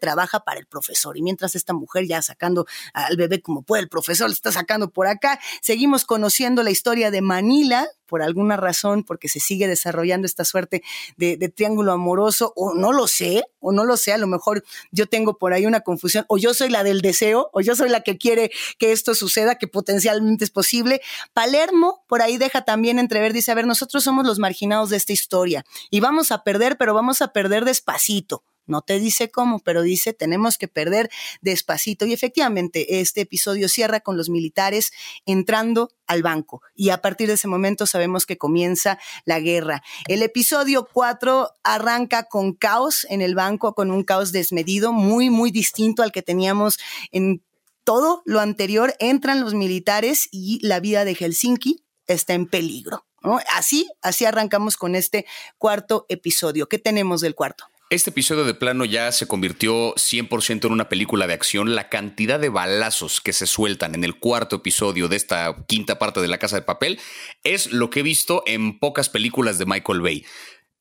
[0.00, 1.16] trabaja para el profesor.
[1.16, 4.90] Y mientras esta mujer ya sacando al bebé como puede, el profesor le está sacando
[4.90, 10.26] por acá, seguimos conociendo la historia de Manila, por alguna razón, porque se sigue desarrollando
[10.26, 10.82] esta suerte
[11.16, 14.64] de, de, triángulo amoroso, o no lo sé, o no lo sé, a lo mejor
[14.92, 17.88] yo tengo por ahí una confusión, o yo soy la del deseo, o yo soy
[17.88, 21.00] la que quiere que esto suceda, que potencialmente es posible.
[21.32, 25.12] Palermo por ahí deja también entrever, dice, a ver, nosotros somos los marginados de esta
[25.12, 28.44] historia y vamos a perder, pero vamos a perder despacito.
[28.66, 32.06] No te dice cómo, pero dice tenemos que perder despacito.
[32.06, 34.92] Y efectivamente, este episodio cierra con los militares
[35.24, 36.62] entrando al banco.
[36.74, 39.82] Y a partir de ese momento sabemos que comienza la guerra.
[40.08, 45.50] El episodio 4 arranca con caos en el banco, con un caos desmedido, muy, muy
[45.50, 46.78] distinto al que teníamos
[47.12, 47.42] en
[47.84, 48.94] todo lo anterior.
[48.98, 53.06] Entran los militares y la vida de Helsinki está en peligro.
[53.54, 55.26] Así, así arrancamos con este
[55.58, 56.68] cuarto episodio.
[56.68, 57.64] ¿Qué tenemos del cuarto?
[57.88, 61.76] Este episodio de plano ya se convirtió 100% en una película de acción.
[61.76, 66.20] La cantidad de balazos que se sueltan en el cuarto episodio de esta quinta parte
[66.20, 66.98] de La Casa de Papel
[67.44, 70.26] es lo que he visto en pocas películas de Michael Bay.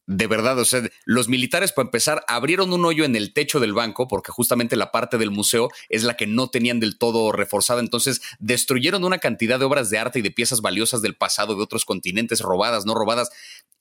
[0.08, 3.74] De verdad, o sea, los militares, para empezar, abrieron un hoyo en el techo del
[3.74, 7.80] banco porque justamente la parte del museo es la que no tenían del todo reforzada.
[7.80, 11.64] Entonces, destruyeron una cantidad de obras de arte y de piezas valiosas del pasado de
[11.64, 13.32] otros continentes, robadas, no robadas.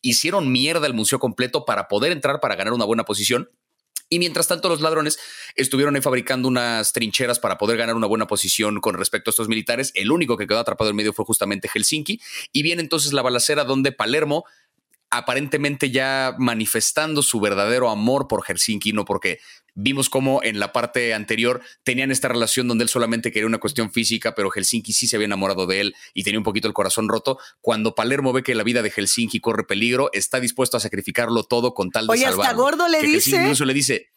[0.01, 3.51] Hicieron mierda el museo completo para poder entrar, para ganar una buena posición.
[4.09, 5.19] Y mientras tanto, los ladrones
[5.57, 9.49] estuvieron ahí fabricando unas trincheras para poder ganar una buena posición con respecto a estos
[9.49, 9.93] militares.
[9.95, 12.21] El único que quedó atrapado en medio fue justamente Helsinki.
[12.53, 14.45] Y viene entonces la balacera donde Palermo
[15.17, 19.41] aparentemente ya manifestando su verdadero amor por Helsinki, no porque
[19.75, 23.91] vimos cómo en la parte anterior tenían esta relación donde él solamente quería una cuestión
[23.91, 27.09] física, pero Helsinki sí se había enamorado de él y tenía un poquito el corazón
[27.09, 27.39] roto.
[27.61, 31.75] Cuando Palermo ve que la vida de Helsinki corre peligro, está dispuesto a sacrificarlo todo
[31.75, 33.37] con tal de Oye, hasta gordo le dice.
[33.37, 34.11] incluso le dice,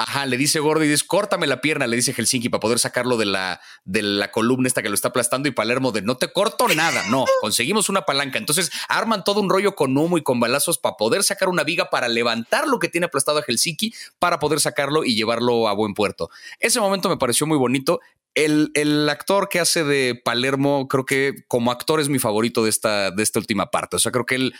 [0.00, 3.16] Ajá, le dice Gordo y dice, córtame la pierna, le dice Helsinki para poder sacarlo
[3.16, 6.32] de la, de la columna esta que lo está aplastando y Palermo de, no te
[6.32, 8.38] corto nada, no, conseguimos una palanca.
[8.38, 11.90] Entonces arman todo un rollo con humo y con balazos para poder sacar una viga
[11.90, 15.94] para levantar lo que tiene aplastado a Helsinki para poder sacarlo y llevarlo a buen
[15.94, 16.30] puerto.
[16.60, 17.98] Ese momento me pareció muy bonito.
[18.36, 22.70] El, el, actor que hace de Palermo, creo que como actor es mi favorito de
[22.70, 23.96] esta, de esta última parte.
[23.96, 24.54] O sea, creo que él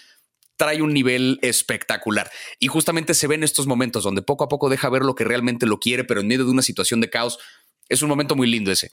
[0.59, 2.31] trae un nivel espectacular.
[2.59, 5.25] Y justamente se ve en estos momentos donde poco a poco deja ver lo que
[5.25, 7.39] realmente lo quiere, pero en medio de una situación de caos.
[7.89, 8.93] Es un momento muy lindo ese.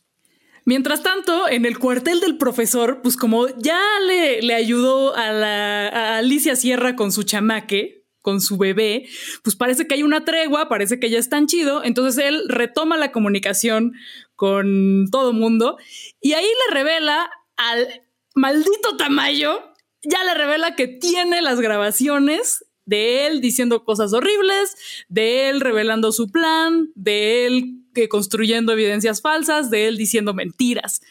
[0.64, 6.18] Mientras tanto, en el cuartel del profesor, pues como ya le, le ayudó a, la,
[6.18, 9.08] Alicia Sierra con su chamaque, con su bebé,
[9.44, 11.84] pues parece que hay una tregua, parece que ya están chido.
[11.84, 13.94] Entonces él retoma la comunicación
[14.36, 15.78] con todo mundo
[16.22, 19.75] y ahí le revela al maldito Tamayo
[20.06, 24.76] ya le revela que tiene las grabaciones de él diciendo cosas horribles,
[25.10, 31.02] de él revelando su plan, de él que construyendo evidencias falsas, de él diciendo mentiras.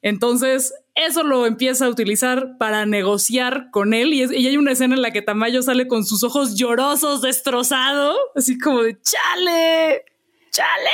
[0.00, 4.94] Entonces, eso lo empieza a utilizar para negociar con él y, y, hay una escena
[4.94, 10.04] en la que Tamayo sale con sus ojos llorosos, destrozado, así como de chale.
[10.50, 10.90] ¡Chale!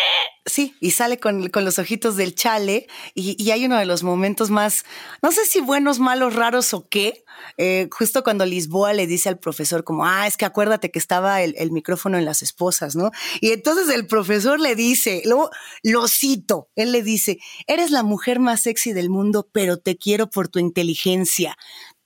[0.47, 4.51] Sí, y sale con, con los ojitos del chale y, hay uno de los momentos
[4.51, 4.85] más,
[5.23, 7.25] no sé si buenos, malos, raros o qué,
[7.57, 11.41] eh, justo cuando Lisboa le dice al profesor como, ah, es que acuérdate que estaba
[11.43, 13.11] el, el, micrófono en las esposas, ¿no?
[13.41, 15.49] Y entonces el profesor le dice, lo,
[15.83, 20.29] lo cito, él le dice, eres la mujer más sexy del mundo, pero te quiero
[20.29, 21.57] por tu inteligencia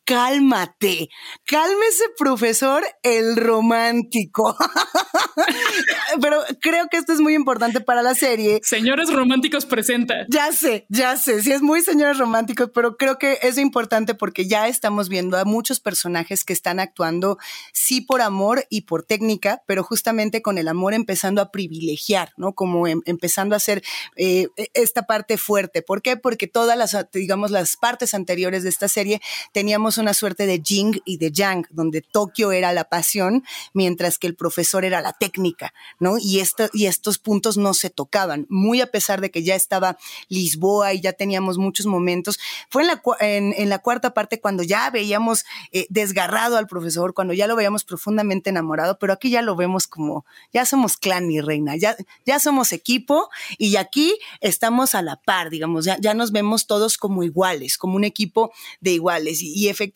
[0.09, 1.11] cálmate,
[1.45, 4.57] cálmese, profesor, el romántico.
[6.23, 8.61] Pero creo que esto es muy importante para la serie.
[8.63, 10.25] Señores románticos presenta.
[10.31, 14.47] Ya sé, ya sé, sí es muy señores románticos, pero creo que es importante porque
[14.47, 17.37] ya estamos viendo a muchos personajes que están actuando
[17.73, 22.55] sí por amor y por técnica, pero justamente con el amor empezando a privilegiar, ¿no?
[22.55, 23.83] Como em, empezando a hacer
[24.17, 25.83] eh, e, esta parte fuerte.
[25.83, 26.17] ¿Por qué?
[26.17, 29.21] Porque todas las, digamos, las partes anteriores de esta serie
[29.53, 33.45] teníamos una suerte de Jing y de Yang, donde Tokio era la pasión,
[33.75, 36.17] mientras que el profesor era la técnica, ¿no?
[36.19, 39.99] Y, esto, y estos puntos no se tocaban, muy a pesar de que ya estaba
[40.29, 42.39] Lisboa y ya teníamos muchos momentos.
[42.71, 47.35] Fue en la, en, la cuarta parte cuando ya veíamos eh, desgarrado al profesor, cuando
[47.35, 51.41] ya lo veíamos profundamente enamorado, pero aquí ya lo vemos como, ya somos clan, mi
[51.41, 53.29] reina, ya, ya somos equipo
[53.59, 57.97] y aquí estamos a la par, digamos, ya, ya nos vemos todos como iguales, como
[57.97, 59.43] un equipo de iguales.
[59.43, 59.88] Y, efectivamente,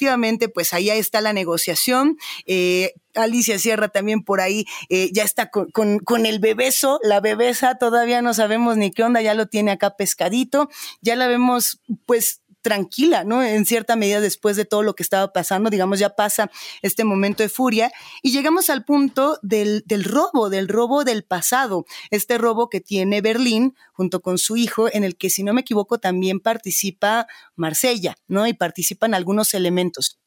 [0.49, 2.17] pues ahí está la negociación.
[2.47, 7.77] Eh, Alicia Sierra también por ahí eh, ya está con, con, el bebeso, la bebesa
[7.77, 10.69] todavía no sabemos ni qué onda, ya lo tiene acá pescadito,
[11.01, 13.43] ya la vemos pues tranquila, ¿no?
[13.43, 16.51] En cierta medida después de todo lo que estaba pasando, digamos, ya pasa
[16.81, 17.93] este momento de furia
[18.23, 23.21] y llegamos al punto del, del robo, del robo del pasado, este robo que tiene
[23.21, 28.17] Berlín junto con su hijo, en el que, si no me equivoco, también participa Marsella,
[28.29, 28.47] ¿no?
[28.47, 30.19] Y participan algunos elementos.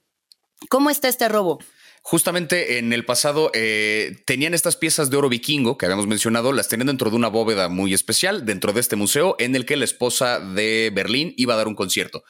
[0.70, 1.60] ¿Cómo está este robo?
[2.08, 6.68] Justamente en el pasado eh, tenían estas piezas de oro vikingo que habíamos mencionado, las
[6.68, 9.86] tenían dentro de una bóveda muy especial, dentro de este museo, en el que la
[9.86, 12.24] esposa de Berlín iba a dar un concierto.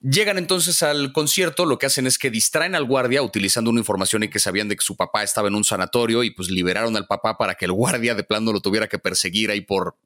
[0.00, 4.22] Llegan entonces al concierto, lo que hacen es que distraen al guardia utilizando una información
[4.22, 7.06] en que sabían de que su papá estaba en un sanatorio y pues liberaron al
[7.06, 9.98] papá para que el guardia de plano lo tuviera que perseguir ahí por,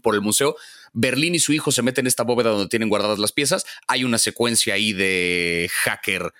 [0.00, 0.54] por el museo.
[0.92, 3.66] Berlín y su hijo se meten en esta bóveda donde tienen guardadas las piezas.
[3.88, 6.32] Hay una secuencia ahí de hacker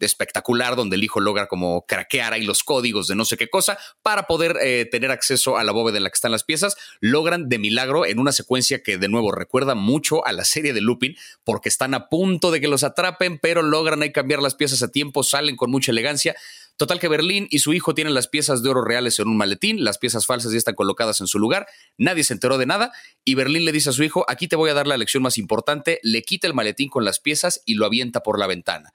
[0.00, 3.78] espectacular donde el hijo logra como craquear ahí los códigos de no sé qué cosa
[4.02, 6.76] para poder eh, tener acceso a la bóveda en la que están las piezas.
[7.00, 10.80] Logran de milagro en una secuencia que de nuevo recuerda mucho a la serie de
[10.80, 14.82] Lupin porque están a punto de que los atrapen, pero logran ahí cambiar las piezas
[14.82, 16.34] a tiempo, salen con mucha elegancia.
[16.76, 19.84] Total que Berlín y su hijo tienen las piezas de oro reales en un maletín,
[19.84, 21.68] las piezas falsas ya están colocadas en su lugar,
[21.98, 22.92] nadie se enteró de nada
[23.24, 25.38] y Berlín le dice a su hijo, aquí te voy a dar la lección más
[25.38, 28.92] importante, le quita el maletín con las piezas y lo avienta por la ventana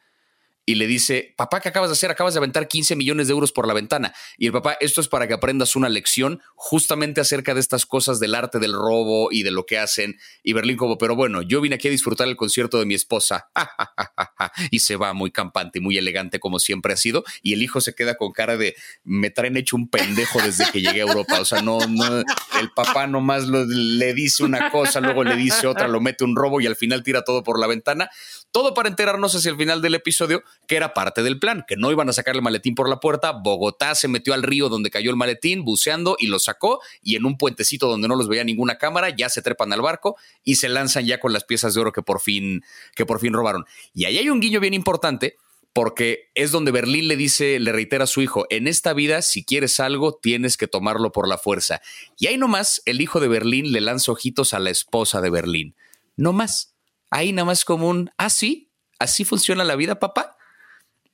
[0.65, 2.11] y le dice, papá, ¿qué acabas de hacer?
[2.11, 4.13] Acabas de aventar 15 millones de euros por la ventana.
[4.37, 8.19] Y el papá, esto es para que aprendas una lección justamente acerca de estas cosas
[8.19, 10.17] del arte del robo y de lo que hacen.
[10.43, 13.49] Y Berlín como, pero bueno, yo vine aquí a disfrutar el concierto de mi esposa.
[14.71, 17.23] y se va muy campante y muy elegante como siempre ha sido.
[17.41, 20.81] Y el hijo se queda con cara de, me traen hecho un pendejo desde que
[20.81, 21.39] llegué a Europa.
[21.39, 25.87] O sea, no, no, el papá nomás le dice una cosa, luego le dice otra,
[25.87, 28.09] lo mete un robo y al final tira todo por la ventana.
[28.51, 31.91] Todo para enterarnos hacia el final del episodio que era parte del plan, que no
[31.91, 33.31] iban a sacar el maletín por la puerta.
[33.31, 36.79] Bogotá se metió al río donde cayó el maletín, buceando y lo sacó.
[37.01, 40.15] Y en un puentecito donde no los veía ninguna cámara, ya se trepan al barco
[40.43, 42.63] y se lanzan ya con las piezas de oro que por fin,
[42.95, 43.65] que por fin robaron.
[43.93, 45.37] Y ahí hay un guiño bien importante
[45.73, 49.43] porque es donde Berlín le dice, le reitera a su hijo, en esta vida, si
[49.45, 51.81] quieres algo, tienes que tomarlo por la fuerza.
[52.17, 55.75] Y ahí nomás, el hijo de Berlín le lanza ojitos a la esposa de Berlín.
[56.15, 56.75] No más.
[57.11, 60.37] Ahí nada más como un, ah, sí, así funciona la vida, papá.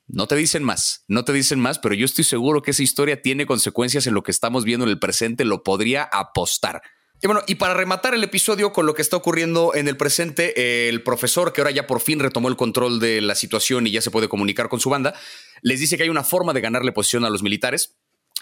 [0.07, 3.21] No te dicen más, no te dicen más, pero yo estoy seguro que esa historia
[3.21, 6.81] tiene consecuencias en lo que estamos viendo en el presente, lo podría apostar.
[7.21, 10.89] Y bueno, y para rematar el episodio con lo que está ocurriendo en el presente,
[10.89, 14.01] el profesor, que ahora ya por fin retomó el control de la situación y ya
[14.01, 15.15] se puede comunicar con su banda,
[15.61, 17.95] les dice que hay una forma de ganarle posición a los militares.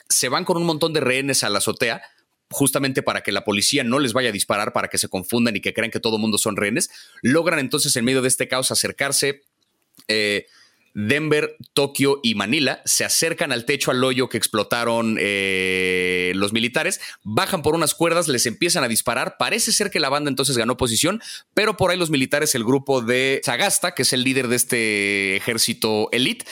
[0.10, 2.02] Se van con un montón de rehenes a la azotea,
[2.50, 5.62] justamente para que la policía no les vaya a disparar, para que se confundan y
[5.62, 6.90] que crean que todo mundo son rehenes.
[7.22, 9.44] Logran entonces en medio de este caos acercarse.
[10.08, 10.48] Eh,
[10.94, 17.02] Denver, Tokio y Manila se acercan al techo al hoyo que explotaron eh, los militares,
[17.24, 19.38] bajan por unas cuerdas, les empiezan a disparar.
[19.38, 21.22] Parece ser que la banda entonces ganó posición,
[21.54, 25.36] pero por ahí los militares, el grupo de Sagasta, que es el líder de este
[25.36, 26.46] ejército elite,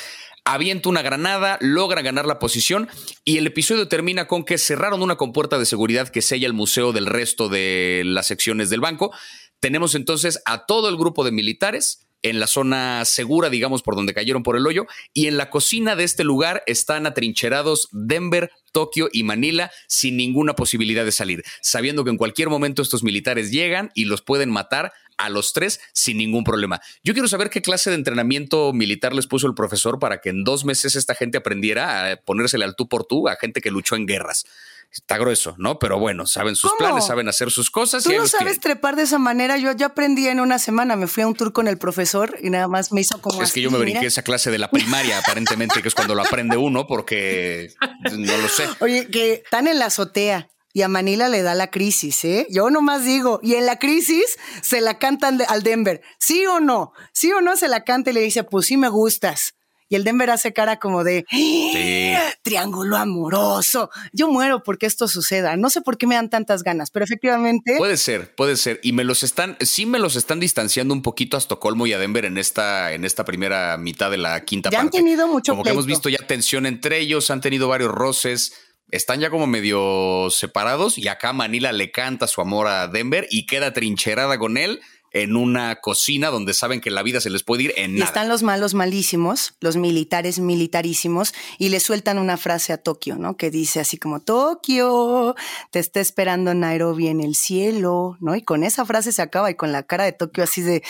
[0.44, 2.90] avienta una granada, logra ganar la posición
[3.24, 6.94] y el episodio termina con que cerraron una compuerta de seguridad que sella el museo
[6.94, 9.12] del resto de las secciones del banco.
[9.60, 14.14] Tenemos entonces a todo el grupo de militares en la zona segura, digamos, por donde
[14.14, 19.10] cayeron por el hoyo, y en la cocina de este lugar están atrincherados Denver, Tokio
[19.12, 23.92] y Manila sin ninguna posibilidad de salir, sabiendo que en cualquier momento estos militares llegan
[23.96, 26.82] y los pueden matar a los tres sin ningún problema.
[27.04, 30.44] Yo quiero saber qué clase de entrenamiento militar les puso el profesor para que en
[30.44, 33.96] dos meses esta gente aprendiera a ponérsele al tú por tú a gente que luchó
[33.96, 34.46] en guerras.
[34.92, 35.80] Está grueso, ¿no?
[35.80, 36.80] Pero bueno, saben sus ¿Cómo?
[36.80, 38.04] planes, saben hacer sus cosas.
[38.04, 38.60] Tú y no sabes tienen.
[38.60, 39.58] trepar de esa manera.
[39.58, 40.96] Yo ya aprendí en una semana.
[40.96, 43.42] Me fui a un tour con el profesor y nada más me hizo como.
[43.42, 43.92] Es que yo me mira.
[43.92, 47.74] brinqué esa clase de la primaria, aparentemente, que es cuando lo aprende uno, porque
[48.12, 48.68] no lo sé.
[48.80, 50.48] Oye, que están en la azotea.
[50.74, 52.48] Y a Manila le da la crisis, ¿eh?
[52.50, 56.02] Yo nomás digo, y en la crisis se la cantan al Denver.
[56.18, 56.94] ¿Sí o no?
[57.12, 59.56] ¿Sí o no se la canta y le dice, pues sí me gustas?
[59.92, 62.14] Y el Denver hace cara como de Sí.
[62.44, 63.90] triángulo amoroso.
[64.14, 65.58] Yo muero porque esto suceda.
[65.58, 68.80] No sé por qué me dan tantas ganas, pero efectivamente Puede ser, puede ser.
[68.84, 72.00] Y me los están, sí me los están distanciando un poquito a Estocolmo y a
[72.00, 75.00] Denver en esta, en esta primera mitad de la quinta Ya han parte.
[75.00, 78.54] tenido mucho Como que hemos visto ya tensión entre ellos, han tenido varios roces.
[78.92, 83.46] Están ya como medio separados y acá Manila le canta su amor a Denver y
[83.46, 84.80] queda trincherada con él
[85.12, 88.06] en una cocina donde saben que la vida se les puede ir en Y nada.
[88.06, 93.36] están los malos malísimos, los militares militarísimos, y le sueltan una frase a Tokio, ¿no?
[93.36, 95.36] Que dice así como, Tokio,
[95.72, 98.36] te está esperando Nairobi en el cielo, ¿no?
[98.36, 100.84] Y con esa frase se acaba y con la cara de Tokio así de,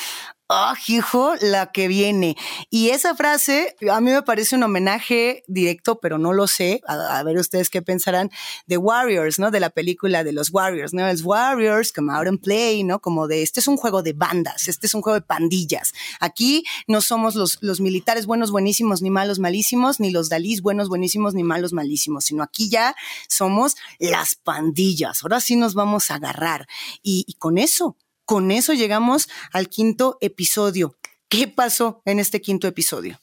[0.51, 2.35] ah, hijo, la que viene.
[2.69, 7.23] Y esa frase a mí me parece un homenaje directo, pero no lo sé, a,
[7.23, 8.29] ver ustedes qué pensarán,
[8.67, 9.51] de Warriors, ¿no?
[9.51, 11.07] De la película de los Warriors, ¿no?
[11.07, 12.99] Es Warriors, come out and play, ¿no?
[12.99, 15.93] Como de, este es un juego de bandas, este es un juego de pandillas.
[16.19, 20.89] Aquí no somos los, los militares buenos, buenísimos, ni malos, malísimos, ni los dalís buenos,
[20.89, 22.95] buenísimos, ni malos, malísimos, sino aquí ya
[23.27, 25.23] somos las pandillas.
[25.23, 26.67] Ahora sí nos vamos a agarrar.
[27.01, 27.95] Y con eso,
[28.31, 30.95] con eso llegamos al quinto episodio.
[31.27, 33.19] ¿Qué pasó en este quinto episodio?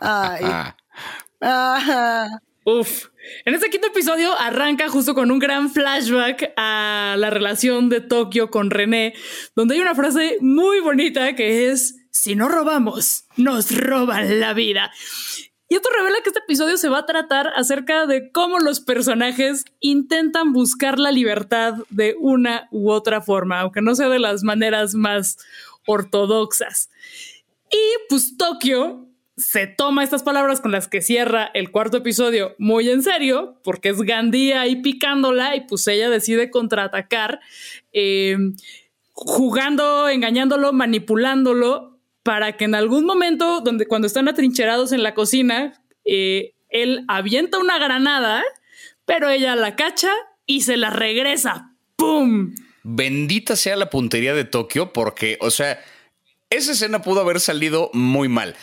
[0.00, 0.44] Ay.
[2.64, 3.06] Uf.
[3.44, 8.50] En este quinto episodio arranca justo con un gran flashback a la relación de Tokio
[8.50, 9.14] con René,
[9.54, 14.90] donde hay una frase muy bonita que es, si no robamos, nos roban la vida.
[15.68, 19.64] Y esto revela que este episodio se va a tratar acerca de cómo los personajes
[19.80, 24.94] intentan buscar la libertad de una u otra forma, aunque no sea de las maneras
[24.94, 25.38] más
[25.84, 26.88] ortodoxas.
[27.70, 32.88] Y pues Tokio se toma estas palabras con las que cierra el cuarto episodio muy
[32.88, 37.40] en serio, porque es Gandhi ahí picándola y pues ella decide contraatacar,
[37.92, 38.36] eh,
[39.12, 41.95] jugando, engañándolo, manipulándolo,
[42.26, 47.58] para que en algún momento, donde cuando están atrincherados en la cocina, eh, él avienta
[47.58, 48.42] una granada,
[49.04, 50.10] pero ella la cacha
[50.44, 51.72] y se la regresa.
[51.94, 52.52] ¡Pum!
[52.82, 55.80] bendita sea la puntería de Tokio, porque, o sea,
[56.50, 58.54] esa escena pudo haber salido muy mal.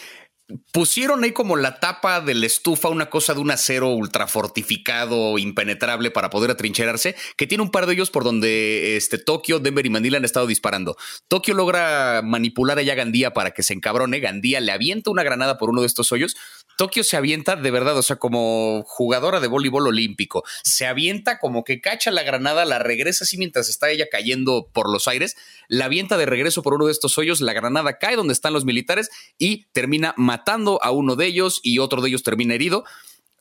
[0.74, 5.38] Pusieron ahí como la tapa de la estufa, una cosa de un acero ultra fortificado,
[5.38, 9.86] impenetrable para poder atrincherarse, que tiene un par de ellos por donde este, Tokio, Denver
[9.86, 10.98] y Manila han estado disparando.
[11.30, 14.20] Tokio logra manipular allá a Gandía para que se encabrone.
[14.20, 16.36] Gandía le avienta una granada por uno de estos hoyos.
[16.78, 20.44] Tokio se avienta de verdad, o sea, como jugadora de voleibol olímpico.
[20.64, 24.90] Se avienta como que cacha la granada, la regresa así mientras está ella cayendo por
[24.92, 25.36] los aires,
[25.68, 28.66] la avienta de regreso por uno de estos hoyos, la granada cae donde están los
[28.66, 32.84] militares y termina matando a uno de ellos y otro de ellos termina herido.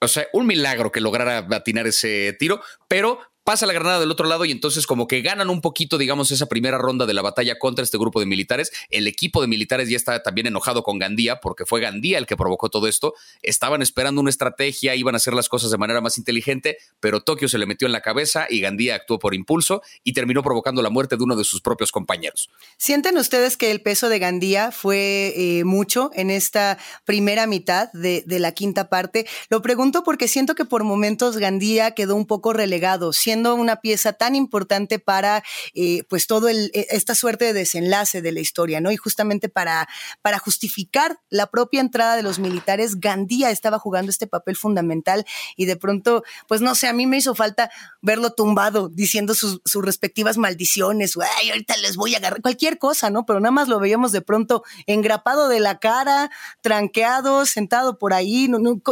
[0.00, 4.26] O sea, un milagro que lograra atinar ese tiro, pero pasa la granada del otro
[4.26, 7.58] lado y entonces como que ganan un poquito, digamos, esa primera ronda de la batalla
[7.58, 8.70] contra este grupo de militares.
[8.90, 12.36] El equipo de militares ya está también enojado con Gandía porque fue Gandía el que
[12.36, 13.14] provocó todo esto.
[13.42, 17.48] Estaban esperando una estrategia, iban a hacer las cosas de manera más inteligente, pero Tokio
[17.48, 20.90] se le metió en la cabeza y Gandía actuó por impulso y terminó provocando la
[20.90, 22.50] muerte de uno de sus propios compañeros.
[22.76, 28.22] ¿Sienten ustedes que el peso de Gandía fue eh, mucho en esta primera mitad de,
[28.26, 29.26] de, la quinta parte?
[29.48, 34.34] Lo pregunto porque siento que por momentos Gandía quedó un poco relegado, una pieza tan
[34.34, 35.42] importante para
[35.74, 38.90] eh, pues todo el, esta suerte de desenlace de la historia, ¿no?
[38.90, 39.88] Y justamente para,
[40.22, 45.24] para justificar la propia entrada de los militares, Gandía estaba jugando este papel fundamental
[45.56, 47.70] y de pronto, pues no sé, a mí me hizo falta
[48.00, 53.10] verlo tumbado diciendo sus, sus respectivas maldiciones, ay, ahorita les voy a agarrar cualquier cosa,
[53.10, 53.24] ¿no?
[53.26, 56.30] Pero nada más lo veíamos de pronto engrapado de la cara,
[56.60, 58.48] tranqueado, sentado por ahí.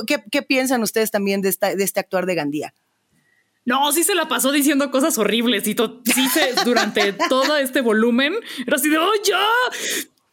[0.07, 2.75] ¿qué, ¿qué, piensan ustedes también de, de este actuar de Gandía?
[3.71, 8.35] No, sí se la pasó diciendo cosas horribles y sí se, durante todo este volumen
[8.67, 9.47] era así de, oh, ya,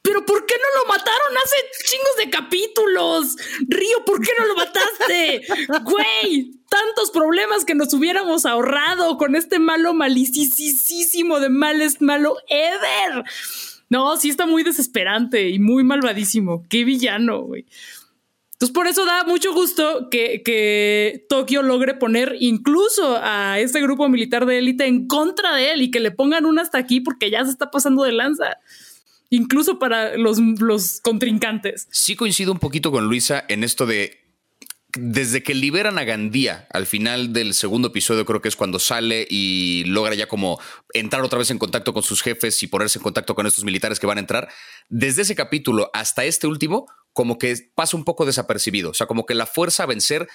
[0.02, 1.56] pero ¿por qué no lo mataron hace
[1.88, 3.36] chingos de capítulos?
[3.68, 5.42] Río, ¿por qué no lo mataste?
[5.84, 13.24] Güey, tantos problemas que nos hubiéramos ahorrado con este malo malicísimo de males malo ever.
[13.90, 16.66] No, sí está muy desesperante y muy malvadísimo.
[16.70, 17.66] Qué villano, güey.
[18.58, 24.10] Entonces, por eso da mucho gusto que, que, Tokio logre poner incluso a este grupo
[24.10, 27.30] militar de élite en contra de él y que le pongan un hasta aquí porque
[27.30, 28.58] ya se está pasando de lanza.
[29.30, 31.88] Incluso para los, los contrincantes.
[31.92, 34.24] Sí coincido un poquito con Luisa en esto de
[34.94, 39.28] desde que liberan a Gandía al final del segundo episodio, creo que es cuando sale
[39.30, 40.60] y logra ya como
[40.94, 44.00] entrar otra vez en contacto con sus jefes y ponerse en contacto con estos militares
[44.00, 44.50] que van a entrar,
[44.90, 46.88] desde ese capítulo hasta este último,
[47.18, 48.92] como que pasa un poco desapercibido.
[48.92, 50.28] O sea, como que la fuerza a vencer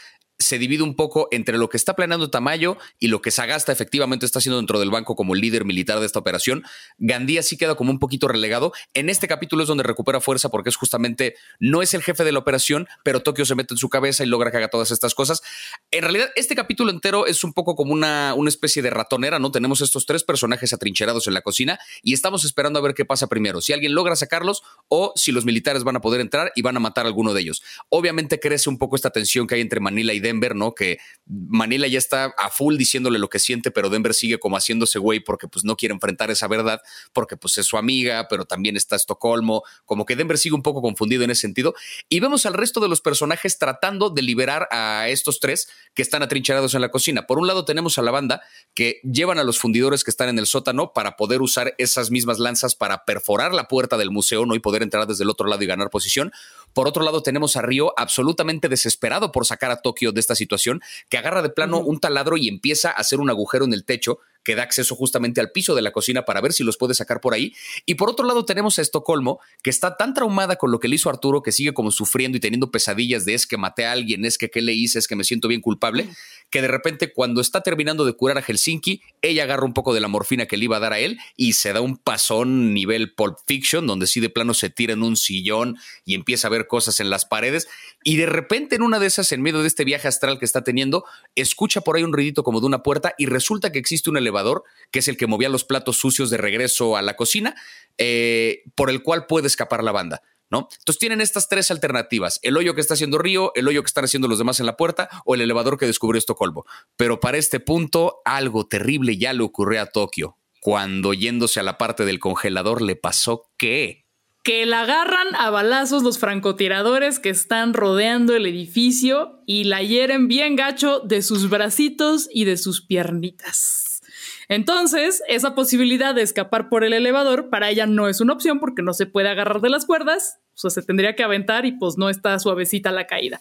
[0.43, 4.26] se divide un poco entre lo que está planeando Tamayo y lo que Sagasta efectivamente
[4.26, 6.64] está haciendo dentro del banco como líder militar de esta operación.
[6.99, 8.72] Gandía sí queda como un poquito relegado.
[8.95, 12.32] En este capítulo es donde recupera fuerza porque es justamente, no es el jefe de
[12.32, 15.14] la operación, pero Tokio se mete en su cabeza y logra que haga todas estas
[15.14, 15.43] cosas.
[15.90, 19.51] En realidad, este capítulo entero es un poco como una, una especie de ratonera, ¿no?
[19.51, 23.28] Tenemos estos tres personajes atrincherados en la cocina y estamos esperando a ver qué pasa
[23.28, 26.76] primero, si alguien logra sacarlos o si los militares van a poder entrar y van
[26.76, 27.62] a matar a alguno de ellos.
[27.88, 30.74] Obviamente crece un poco esta tensión que hay entre Manila y Denver, ¿no?
[30.74, 34.99] Que Manila ya está a full diciéndole lo que siente, pero Denver sigue como haciéndose
[34.99, 36.80] güey porque pues no quiere enfrentar esa verdad,
[37.12, 40.83] porque pues es su amiga, pero también está Estocolmo, como que Denver sigue un poco
[40.83, 41.74] confundido en ese sentido.
[42.09, 46.22] Y vemos al resto de los personajes tratando de liberar a estos tres que están
[46.22, 47.26] atrincherados en la cocina.
[47.26, 48.43] Por un lado tenemos a la banda
[48.74, 52.39] que llevan a los fundidores que están en el sótano para poder usar esas mismas
[52.39, 54.55] lanzas para perforar la puerta del museo, ¿no?
[54.55, 56.33] Y poder entrar desde el otro lado y ganar posición.
[56.73, 60.81] Por otro lado tenemos a Río absolutamente desesperado por sacar a Tokio de esta situación,
[61.09, 64.20] que agarra de plano un taladro y empieza a hacer un agujero en el techo
[64.45, 67.20] que da acceso justamente al piso de la cocina para ver si los puede sacar
[67.20, 67.55] por ahí.
[67.86, 70.97] Y por otro lado tenemos a Estocolmo, que está tan traumada con lo que le
[70.97, 74.24] hizo Arturo, que sigue como sufriendo y teniendo pesadillas de es que maté a alguien,
[74.24, 76.09] es que qué le hice, es que me siento bien culpable,
[76.51, 80.01] que de repente cuando está terminando de curar a Helsinki, ella agarra un poco de
[80.01, 83.14] la morfina que le iba a dar a él y se da un pasón nivel
[83.14, 86.66] Pulp Fiction, donde sí de plano se tira en un sillón y empieza a ver
[86.66, 87.68] cosas en las paredes.
[88.05, 90.62] Y de repente en una de esas, en medio de este viaje astral que está
[90.62, 94.16] teniendo, escucha por ahí un ruidito como de una puerta y resulta que existe un
[94.16, 97.55] elevador, que es el que movía los platos sucios de regreso a la cocina,
[97.98, 100.22] eh, por el cual puede escapar la banda.
[100.50, 100.68] ¿No?
[100.80, 104.05] Entonces tienen estas tres alternativas, el hoyo que está haciendo Río, el hoyo que están
[104.05, 106.66] haciendo los demás en la puerta o el elevador que descubrió Estocolmo.
[106.98, 110.36] Pero para este punto, algo terrible ya le ocurrió a Tokio.
[110.61, 114.01] Cuando yéndose a la parte del congelador le pasó qué?
[114.43, 120.26] Que la agarran a balazos los francotiradores que están rodeando el edificio y la hieren
[120.26, 124.03] bien gacho de sus bracitos y de sus piernitas.
[124.49, 128.82] Entonces, esa posibilidad de escapar por el elevador para ella no es una opción porque
[128.82, 131.97] no se puede agarrar de las cuerdas, o sea, se tendría que aventar y pues
[131.97, 133.40] no está suavecita la caída.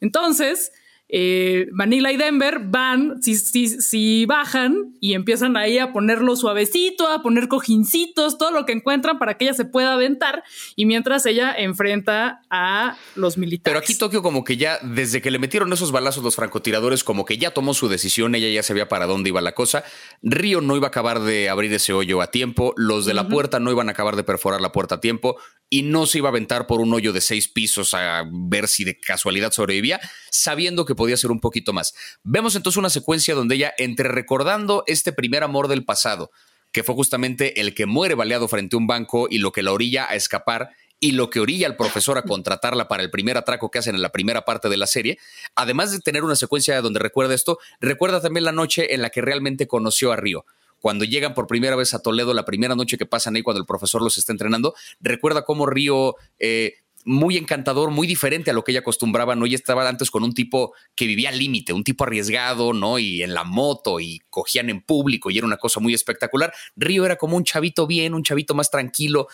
[0.00, 0.72] Entonces,
[1.08, 7.06] eh, Manila y Denver van, si, si, si, bajan y empiezan ahí a ponerlo suavecito,
[7.06, 10.42] a poner cojincitos, todo lo que encuentran para que ella se pueda aventar
[10.74, 13.62] y mientras ella enfrenta a los militares.
[13.64, 17.24] Pero aquí Tokio como que ya, desde que le metieron esos balazos los francotiradores, como
[17.24, 19.84] que ya tomó su decisión, ella ya sabía para dónde iba la cosa.
[20.22, 23.60] Río no iba a acabar de abrir ese hoyo a tiempo, los de la puerta
[23.60, 25.36] no iban a acabar de perforar la puerta a tiempo
[25.68, 28.84] y no se iba a aventar por un hoyo de seis pisos a ver si
[28.84, 30.00] de casualidad sobrevivía,
[30.30, 31.94] sabiendo que podía ser un poquito más.
[32.24, 36.30] Vemos entonces una secuencia donde ella, entre recordando este primer amor del pasado,
[36.72, 39.72] que fue justamente el que muere baleado frente a un banco y lo que la
[39.72, 43.70] orilla a escapar, y lo que orilla al profesor a contratarla para el primer atraco
[43.70, 45.18] que hacen en la primera parte de la serie,
[45.54, 49.20] además de tener una secuencia donde recuerda esto, recuerda también la noche en la que
[49.20, 50.44] realmente conoció a Río
[50.80, 53.66] cuando llegan por primera vez a Toledo, la primera noche que pasan ahí cuando el
[53.66, 56.14] profesor los está entrenando, recuerda cómo Río...
[56.38, 56.74] Eh,
[57.06, 59.46] muy encantador, muy diferente a lo que ella acostumbraba, ¿no?
[59.46, 62.98] Ella estaba antes con un tipo que vivía al límite, un tipo arriesgado, ¿no?
[62.98, 66.52] Y en la moto y cogían en público y era una cosa muy espectacular.
[66.74, 69.28] Río era como un chavito bien, un chavito más tranquilo,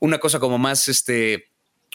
[0.00, 1.48] una cosa como más, este,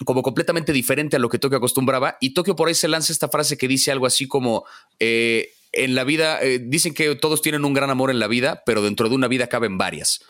[0.03, 2.17] como completamente diferente a lo que Tokio acostumbraba.
[2.19, 4.65] Y Tokio por ahí se lanza esta frase que dice algo así como,
[4.99, 8.63] eh, en la vida, eh, dicen que todos tienen un gran amor en la vida,
[8.65, 10.25] pero dentro de una vida caben varias.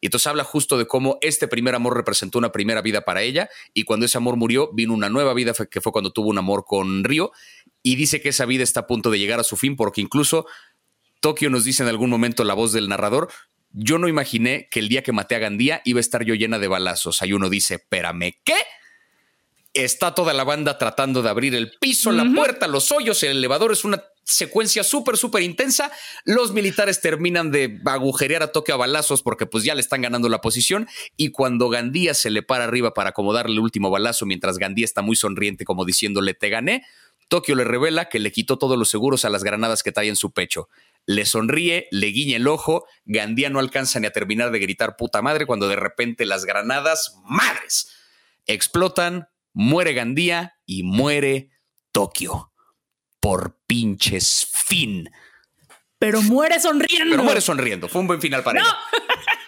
[0.00, 3.50] Y entonces habla justo de cómo este primer amor representó una primera vida para ella
[3.74, 6.64] y cuando ese amor murió vino una nueva vida que fue cuando tuvo un amor
[6.66, 7.32] con Río
[7.82, 10.46] y dice que esa vida está a punto de llegar a su fin porque incluso
[11.20, 13.28] Tokio nos dice en algún momento la voz del narrador,
[13.72, 16.58] yo no imaginé que el día que maté a Gandía iba a estar yo llena
[16.58, 17.22] de balazos.
[17.22, 18.56] Ahí uno dice, espérame, ¿qué?
[19.72, 23.70] Está toda la banda tratando de abrir el piso, la puerta, los hoyos, el elevador.
[23.70, 25.90] Es una secuencia súper, súper intensa.
[26.24, 30.28] Los militares terminan de agujerear a Tokio a balazos porque pues ya le están ganando
[30.28, 30.88] la posición.
[31.16, 35.02] Y cuando Gandía se le para arriba para acomodarle el último balazo, mientras Gandía está
[35.02, 36.84] muy sonriente como diciéndole te gané,
[37.28, 40.16] Tokio le revela que le quitó todos los seguros a las granadas que trae en
[40.16, 40.68] su pecho.
[41.06, 45.22] Le sonríe, le guiña el ojo, Gandía no alcanza ni a terminar de gritar puta
[45.22, 47.92] madre cuando de repente las granadas, madres,
[48.46, 51.50] explotan, muere Gandía y muere
[51.92, 52.49] Tokio.
[53.20, 55.10] Por pinches fin.
[55.98, 57.10] Pero muere sonriendo.
[57.10, 57.88] Pero muere sonriendo.
[57.88, 58.68] Fue un buen final para ella.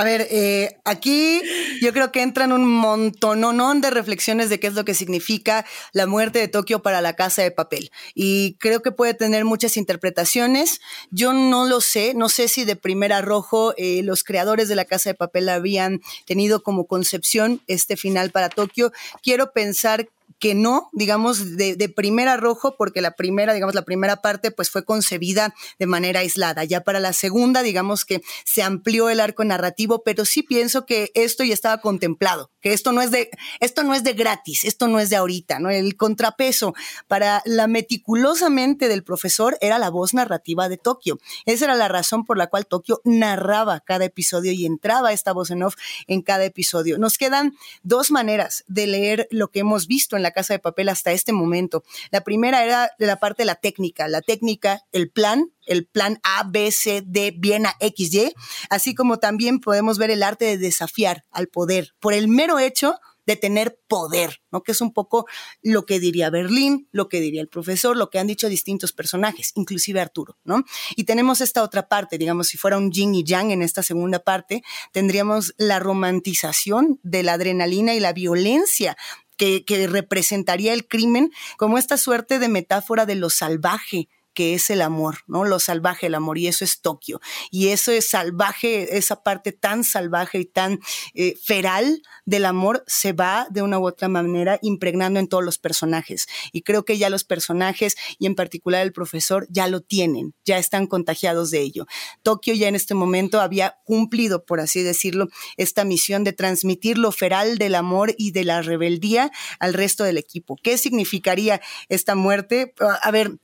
[0.00, 1.42] A ver, eh, aquí
[1.82, 6.06] yo creo que entran un montononón de reflexiones de qué es lo que significa la
[6.06, 7.90] muerte de Tokio para la casa de papel.
[8.14, 10.80] Y creo que puede tener muchas interpretaciones.
[11.10, 14.86] Yo no lo sé, no sé si de primera rojo eh, los creadores de la
[14.86, 18.92] casa de papel habían tenido como concepción este final para Tokio.
[19.22, 20.08] Quiero pensar
[20.40, 24.70] que no, digamos, de, de, primera rojo, porque la primera, digamos, la primera parte, pues
[24.70, 26.64] fue concebida de manera aislada.
[26.64, 31.10] Ya para la segunda, digamos que se amplió el arco narrativo, pero sí pienso que
[31.14, 33.30] esto ya estaba contemplado, que esto no es de,
[33.60, 35.70] esto no es de gratis, esto no es de ahorita, ¿no?
[35.70, 36.74] El contrapeso
[37.08, 41.18] para la meticulosamente del profesor era la voz narrativa de Tokio.
[41.46, 45.50] Esa era la razón por la cual Tokio narraba cada episodio y entraba esta voz
[45.50, 46.98] en off en cada episodio.
[46.98, 50.88] Nos quedan dos maneras de leer lo que hemos visto en la Casa de Papel
[50.88, 51.82] hasta este momento.
[52.10, 56.20] La primera era de la parte de la técnica, la técnica, el plan, el plan
[56.24, 58.34] A, B, C, D, Viena, X, Y,
[58.68, 62.96] así como también podemos ver el arte de desafiar al poder por el mero hecho
[63.26, 64.64] de tener poder, ¿no?
[64.64, 65.26] Que es un poco
[65.62, 69.52] lo que diría Berlín, lo que diría el profesor, lo que han dicho distintos personajes,
[69.54, 70.64] inclusive Arturo, ¿no?
[70.96, 74.18] Y tenemos esta otra parte, digamos, si fuera un yin y yang en esta segunda
[74.18, 78.96] parte, tendríamos la romantización de la adrenalina y la violencia
[79.36, 84.70] que, que, representaría el crimen como esta suerte de metáfora de lo salvaje que es
[84.70, 85.44] el amor, ¿no?
[85.44, 87.20] Lo salvaje, el amor, y eso es Tokio.
[87.50, 90.80] Y eso es salvaje, esa parte tan salvaje y tan
[91.14, 95.58] eh, feral del amor se va de una u otra manera impregnando en todos los
[95.58, 96.26] personajes.
[96.52, 100.58] Y creo que ya los personajes, y en particular el profesor, ya lo tienen, ya
[100.58, 101.86] están contagiados de ello.
[102.22, 107.12] Tokio ya en este momento había cumplido, por así decirlo, esta misión de transmitir lo
[107.12, 110.56] feral del amor y de la rebeldía al resto del equipo.
[110.62, 112.74] ¿Qué significaría esta muerte?
[113.02, 113.38] A ver,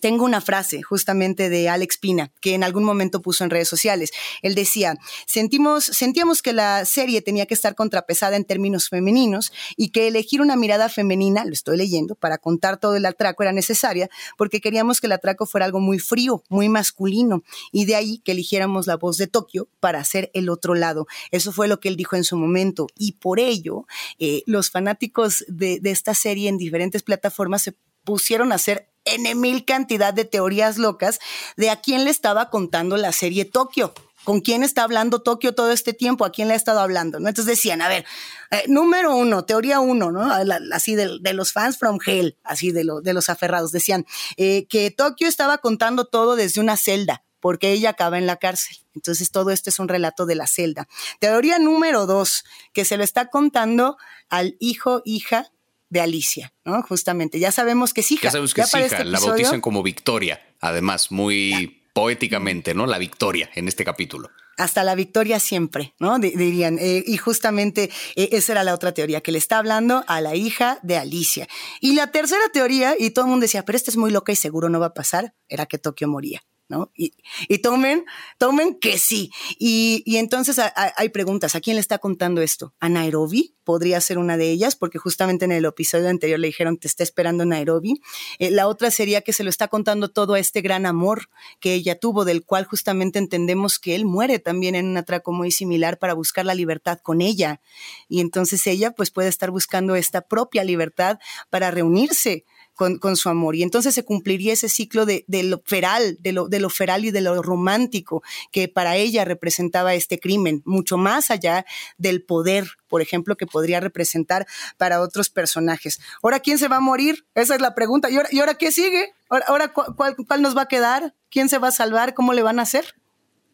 [0.00, 4.10] tengo una frase justamente de Alex Pina que en algún momento puso en redes sociales.
[4.42, 9.90] Él decía, sentimos, sentíamos que la serie tenía que estar contrapesada en términos femeninos y
[9.90, 14.08] que elegir una mirada femenina, lo estoy leyendo, para contar todo el atraco era necesaria
[14.36, 17.42] porque queríamos que el atraco fuera algo muy frío, muy masculino
[17.72, 21.06] y de ahí que eligiéramos la voz de Tokio para hacer el otro lado.
[21.30, 23.86] Eso fue lo que él dijo en su momento y por ello
[24.18, 29.40] eh, los fanáticos de, de esta serie en diferentes plataformas se pusieron a hacer en
[29.40, 31.18] mil cantidad de teorías locas
[31.56, 33.94] de a quién le estaba contando la serie Tokio.
[34.24, 36.24] ¿Con quién está hablando Tokio todo este tiempo?
[36.24, 37.20] ¿A quién le ha estado hablando?
[37.20, 37.28] ¿no?
[37.28, 38.06] Entonces decían, a ver,
[38.50, 40.32] eh, número uno, teoría uno, ¿no?
[40.72, 43.70] Así de, los fans from hell, así de los aferrados.
[43.70, 44.06] Decían
[44.38, 48.78] eh, que Tokio estaba contando todo desde una celda, porque ella acaba en la cárcel.
[48.94, 50.88] Entonces todo esto es un relato de la celda.
[51.18, 53.98] Teoría número dos, que se lo está contando
[54.30, 55.50] al hijo, hija
[55.94, 56.82] de Alicia, ¿no?
[56.82, 58.24] Justamente, ya sabemos que es hija.
[58.24, 61.72] Ya sabemos que es hija, este la bautizan como Victoria, además, muy ya.
[61.92, 62.86] poéticamente, ¿no?
[62.86, 64.28] La victoria en este capítulo.
[64.56, 66.18] Hasta la victoria siempre, ¿no?
[66.18, 66.80] D dirían.
[66.80, 70.34] Eh, y justamente eh, esa era la otra teoría, que le está hablando a la
[70.34, 71.46] hija de Alicia.
[71.80, 74.36] Y la tercera teoría, y todo el mundo decía, pero esta es muy loca y
[74.36, 76.42] seguro no va a pasar, era que Tokio moría.
[76.68, 76.90] ¿No?
[76.96, 77.12] Y,
[77.48, 78.04] y, tomen,
[78.38, 79.30] tomen que sí.
[79.58, 82.74] Y, y entonces hay preguntas, ¿a quién le está contando esto?
[82.80, 83.54] ¿A Nairobi?
[83.64, 87.02] Podría ser una de ellas, porque justamente en el episodio anterior le dijeron, te está
[87.02, 88.00] esperando Nairobi.
[88.38, 91.28] Eh, la otra sería que se lo está contando todo a este gran amor
[91.60, 95.50] que ella tuvo, del cual justamente entendemos que él muere también en un atraco muy
[95.50, 97.60] similar para buscar la libertad con ella.
[98.08, 101.18] Y entonces ella pues puede estar buscando esta propia libertad
[101.50, 102.44] para reunirse
[102.74, 103.56] con, con, su amor.
[103.56, 107.10] Y entonces se cumpliría ese ciclo de, lo feral, de lo, de lo feral y
[107.10, 111.64] de lo romántico que para ella representaba este crimen, mucho más allá
[111.98, 114.46] del poder, por ejemplo, que podría representar
[114.76, 116.00] para otros personajes.
[116.22, 117.26] ¿Ahora quién se va a morir?
[117.34, 118.10] Esa es la pregunta.
[118.10, 119.12] ¿Y ahora, y ahora qué sigue?
[119.28, 121.14] ¿Ahora, ahora cuál, cuál nos va a quedar?
[121.30, 122.14] ¿Quién se va a salvar?
[122.14, 122.94] ¿Cómo le van a hacer?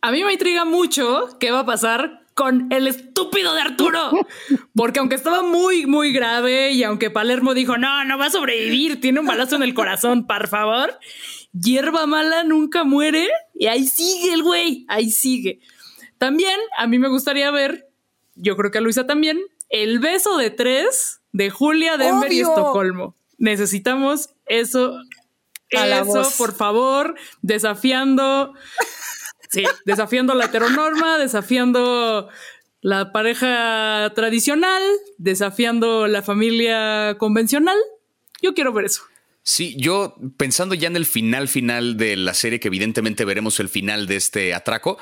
[0.03, 4.13] A mí me intriga mucho qué va a pasar con el estúpido de Arturo.
[4.75, 8.99] Porque aunque estaba muy, muy grave y aunque Palermo dijo, no, no va a sobrevivir,
[8.99, 10.99] tiene un balazo en el corazón, por favor,
[11.53, 15.61] hierba mala nunca muere y ahí sigue el güey, ahí sigue.
[16.17, 17.91] También a mí me gustaría ver,
[18.37, 19.39] yo creo que a Luisa también,
[19.69, 22.39] el beso de tres de Julia, Denver Obvio.
[22.39, 23.17] y Estocolmo.
[23.37, 24.97] Necesitamos eso.
[25.77, 28.55] A eso, por favor, desafiando
[29.51, 32.29] Sí, desafiando la heteronorma, desafiando
[32.81, 34.83] la pareja tradicional,
[35.19, 37.77] desafiando la familia convencional.
[38.41, 39.03] Yo quiero ver eso.
[39.43, 43.69] Sí, yo pensando ya en el final final de la serie, que evidentemente veremos el
[43.69, 44.99] final de este atraco,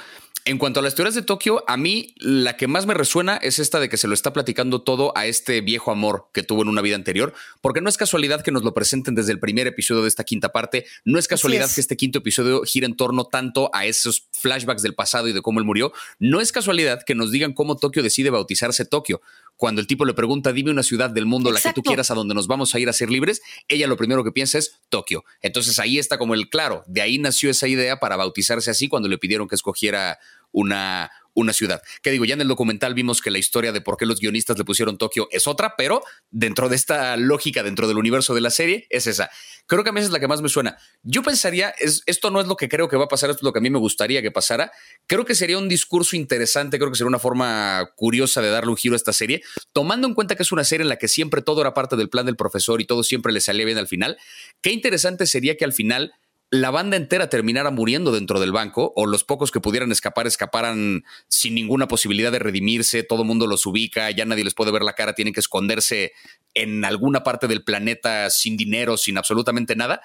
[0.49, 3.59] En cuanto a las teorías de Tokio, a mí la que más me resuena es
[3.59, 6.69] esta de que se lo está platicando todo a este viejo amor que tuvo en
[6.69, 10.01] una vida anterior, porque no es casualidad que nos lo presenten desde el primer episodio
[10.01, 13.69] de esta quinta parte, no es casualidad que este quinto episodio gire en torno tanto
[13.75, 17.31] a esos flashbacks del pasado y de cómo él murió, no es casualidad que nos
[17.31, 19.21] digan cómo Tokio decide bautizarse Tokio.
[19.59, 22.15] Cuando el tipo le pregunta, dime una ciudad del mundo, la que tú quieras, a
[22.15, 25.25] donde nos vamos a ir a ser libres, ella lo primero que piensa es Tokio.
[25.43, 29.09] Entonces ahí está como el claro, de ahí nació esa idea para bautizarse así cuando
[29.09, 30.21] le pidieron que escogiera
[30.53, 31.83] una, una ciudad.
[32.03, 34.59] Que digo, ya en el documental vimos que la historia de por qué los guionistas
[34.59, 38.51] le pusieron Tokio es otra, pero dentro de esta lógica, dentro del universo de la
[38.51, 39.31] serie, es esa.
[39.67, 40.79] Creo que a mí es la que más me suena.
[41.03, 43.45] Yo pensaría, es, esto no es lo que creo que va a pasar, esto es
[43.45, 44.73] lo que a mí me gustaría que pasara.
[45.07, 48.77] Creo que sería un discurso interesante, creo que sería una forma curiosa de darle un
[48.77, 49.43] giro a esta serie,
[49.73, 52.09] tomando en cuenta que es una serie en la que siempre todo era parte del
[52.09, 54.19] plan del profesor y todo siempre le salía bien al final.
[54.61, 56.13] Qué interesante sería que al final
[56.51, 61.05] la banda entera terminara muriendo dentro del banco o los pocos que pudieran escapar escaparan
[61.29, 64.83] sin ninguna posibilidad de redimirse, todo el mundo los ubica, ya nadie les puede ver
[64.83, 66.13] la cara, tienen que esconderse
[66.55, 70.01] en alguna parte del planeta sin dinero, sin absolutamente nada.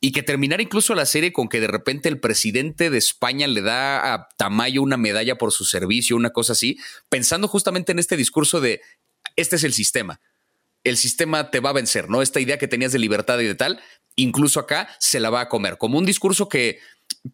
[0.00, 3.62] Y que terminara incluso la serie con que de repente el presidente de España le
[3.62, 6.78] da a Tamayo una medalla por su servicio, una cosa así,
[7.08, 8.80] pensando justamente en este discurso de
[9.34, 10.20] este es el sistema
[10.84, 12.22] el sistema te va a vencer, ¿no?
[12.22, 13.80] Esta idea que tenías de libertad y de tal,
[14.18, 16.80] incluso acá se la va a comer, como un discurso que,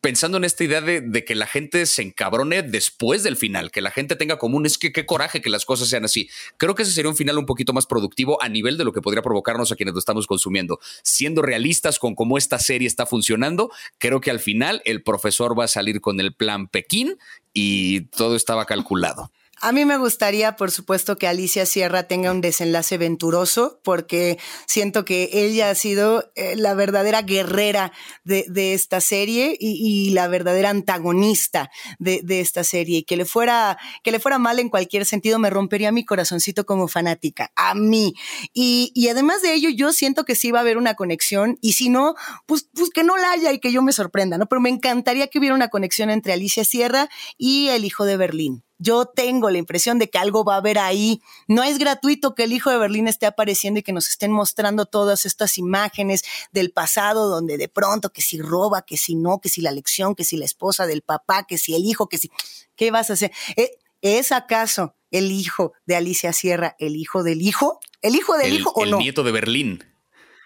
[0.00, 3.90] pensando en esta idea de, que la gente se encabrone después del final, que la
[3.90, 6.28] gente tenga común, es que qué coraje que las cosas sean así.
[6.58, 9.00] Creo que ese sería un final un poquito más productivo a nivel de lo que
[9.00, 10.78] podría provocarnos a quienes lo estamos consumiendo.
[11.02, 15.64] Siendo realistas con cómo esta serie está funcionando, creo que al final el profesor va
[15.64, 17.16] a salir con el plan Pekín
[17.52, 19.30] y todo estaba calculado.
[19.64, 25.06] A mí me gustaría, por supuesto, que Alicia Sierra tenga un desenlace venturoso, porque siento
[25.06, 27.90] que ella ha sido eh, la verdadera guerrera
[28.24, 32.98] de, esta serie y, la verdadera antagonista de, esta serie.
[32.98, 36.66] Y que le fuera, que le fuera mal en cualquier sentido, me rompería mi corazoncito
[36.66, 38.12] como fanática, a mí.
[38.52, 41.72] Y, y además de ello, yo siento que sí va a haber una conexión, y
[41.72, 44.44] si no, pues, pues que no la haya y que yo me sorprenda, ¿no?
[44.44, 47.08] Pero me encantaría que hubiera una conexión entre Alicia Sierra
[47.38, 48.62] y el hijo de Berlín.
[48.84, 51.22] Yo tengo la impresión de que algo va a haber ahí.
[51.48, 54.84] No es gratuito que el hijo de Berlín esté apareciendo y que nos estén mostrando
[54.84, 56.22] todas estas imágenes
[56.52, 60.14] del pasado donde de pronto que si roba, que si no, que si la lección,
[60.14, 62.30] que si la esposa del papá, que si el hijo, que si...
[62.76, 63.32] ¿Qué vas a hacer?
[63.56, 63.70] Eh,
[64.02, 67.80] ¿Es acaso el hijo de Alicia Sierra el hijo del hijo?
[68.02, 68.98] ¿El hijo del hijo o no?
[68.98, 69.93] El nieto de Berlín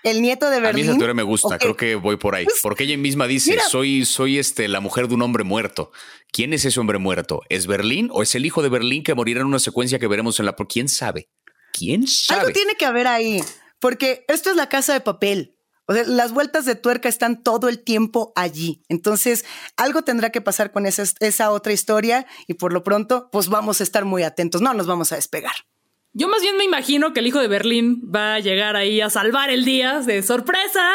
[0.03, 0.85] el nieto de Berlín.
[0.85, 2.45] A mí esa teoría me gusta, creo que voy por ahí.
[2.45, 5.91] Pues, porque ella misma dice, soy, soy este, la mujer de un hombre muerto.
[6.33, 7.43] ¿Quién es ese hombre muerto?
[7.49, 10.39] ¿Es Berlín o es el hijo de Berlín que morirá en una secuencia que veremos
[10.41, 10.57] en la...
[10.69, 11.31] ¿Quién sabe?
[11.73, 12.41] ¿Quién sabe?
[12.41, 13.43] Algo tiene que haber ahí,
[13.81, 15.57] porque esto es la casa de papel.
[15.87, 18.83] O sea, las vueltas de tuerca están todo el tiempo allí.
[18.89, 19.47] Entonces,
[19.77, 23.81] algo tendrá que pasar con esa, esa otra historia y por lo pronto, pues vamos
[23.81, 24.61] a estar muy atentos.
[24.61, 25.55] No nos vamos a despegar.
[26.19, 29.09] Yo más bien me imagino que el hijo de Berlín va a llegar ahí a
[29.09, 30.91] salvar el día de sorpresa.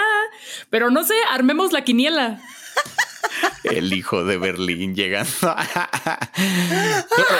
[0.69, 2.41] Pero no sé, armemos la quiniela.
[3.63, 5.55] El hijo de Berlín llegando.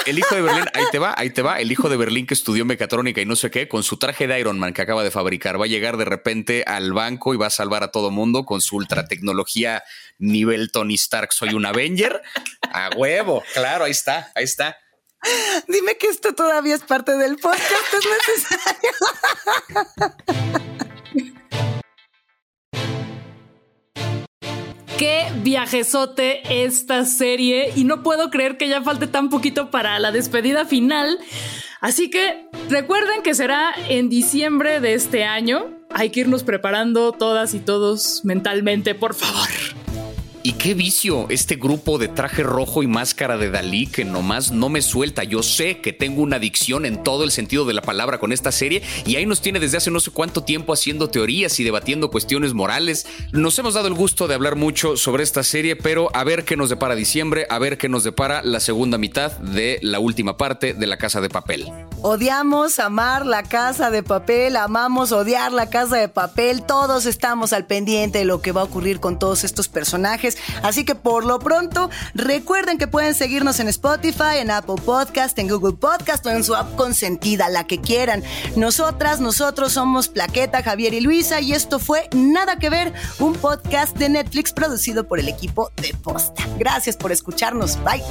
[0.06, 1.60] el hijo de Berlín, ahí te va, ahí te va.
[1.60, 4.40] El hijo de Berlín que estudió mecatrónica y no sé qué, con su traje de
[4.40, 7.48] Iron Man que acaba de fabricar, va a llegar de repente al banco y va
[7.48, 9.84] a salvar a todo mundo con su ultra tecnología
[10.20, 11.34] nivel Tony Stark.
[11.34, 12.22] Soy un Avenger.
[12.62, 14.78] A huevo, claro, ahí está, ahí está.
[15.68, 18.92] Dime que esto todavía es parte del podcast, es necesario.
[24.98, 30.12] Qué viajezote esta serie y no puedo creer que ya falte tan poquito para la
[30.12, 31.20] despedida final.
[31.82, 35.78] Así que recuerden que será en diciembre de este año.
[35.90, 39.50] Hay que irnos preparando todas y todos mentalmente, por favor.
[40.46, 44.68] Y qué vicio este grupo de traje rojo y máscara de Dalí que nomás no
[44.68, 45.24] me suelta.
[45.24, 48.52] Yo sé que tengo una adicción en todo el sentido de la palabra con esta
[48.52, 52.12] serie y ahí nos tiene desde hace no sé cuánto tiempo haciendo teorías y debatiendo
[52.12, 53.08] cuestiones morales.
[53.32, 56.58] Nos hemos dado el gusto de hablar mucho sobre esta serie, pero a ver qué
[56.58, 60.74] nos depara diciembre, a ver qué nos depara la segunda mitad de la última parte
[60.74, 61.72] de La Casa de Papel.
[62.06, 67.66] Odiamos amar la casa de papel, amamos odiar la casa de papel, todos estamos al
[67.66, 71.40] pendiente de lo que va a ocurrir con todos estos personajes, así que por lo
[71.40, 76.44] pronto recuerden que pueden seguirnos en Spotify, en Apple Podcast, en Google Podcast o en
[76.44, 78.24] su app consentida, la que quieran.
[78.56, 83.98] Nosotras, nosotros somos Plaqueta, Javier y Luisa y esto fue Nada que ver, un podcast
[83.98, 86.44] de Netflix producido por el equipo de Posta.
[86.58, 88.04] Gracias por escucharnos, bye.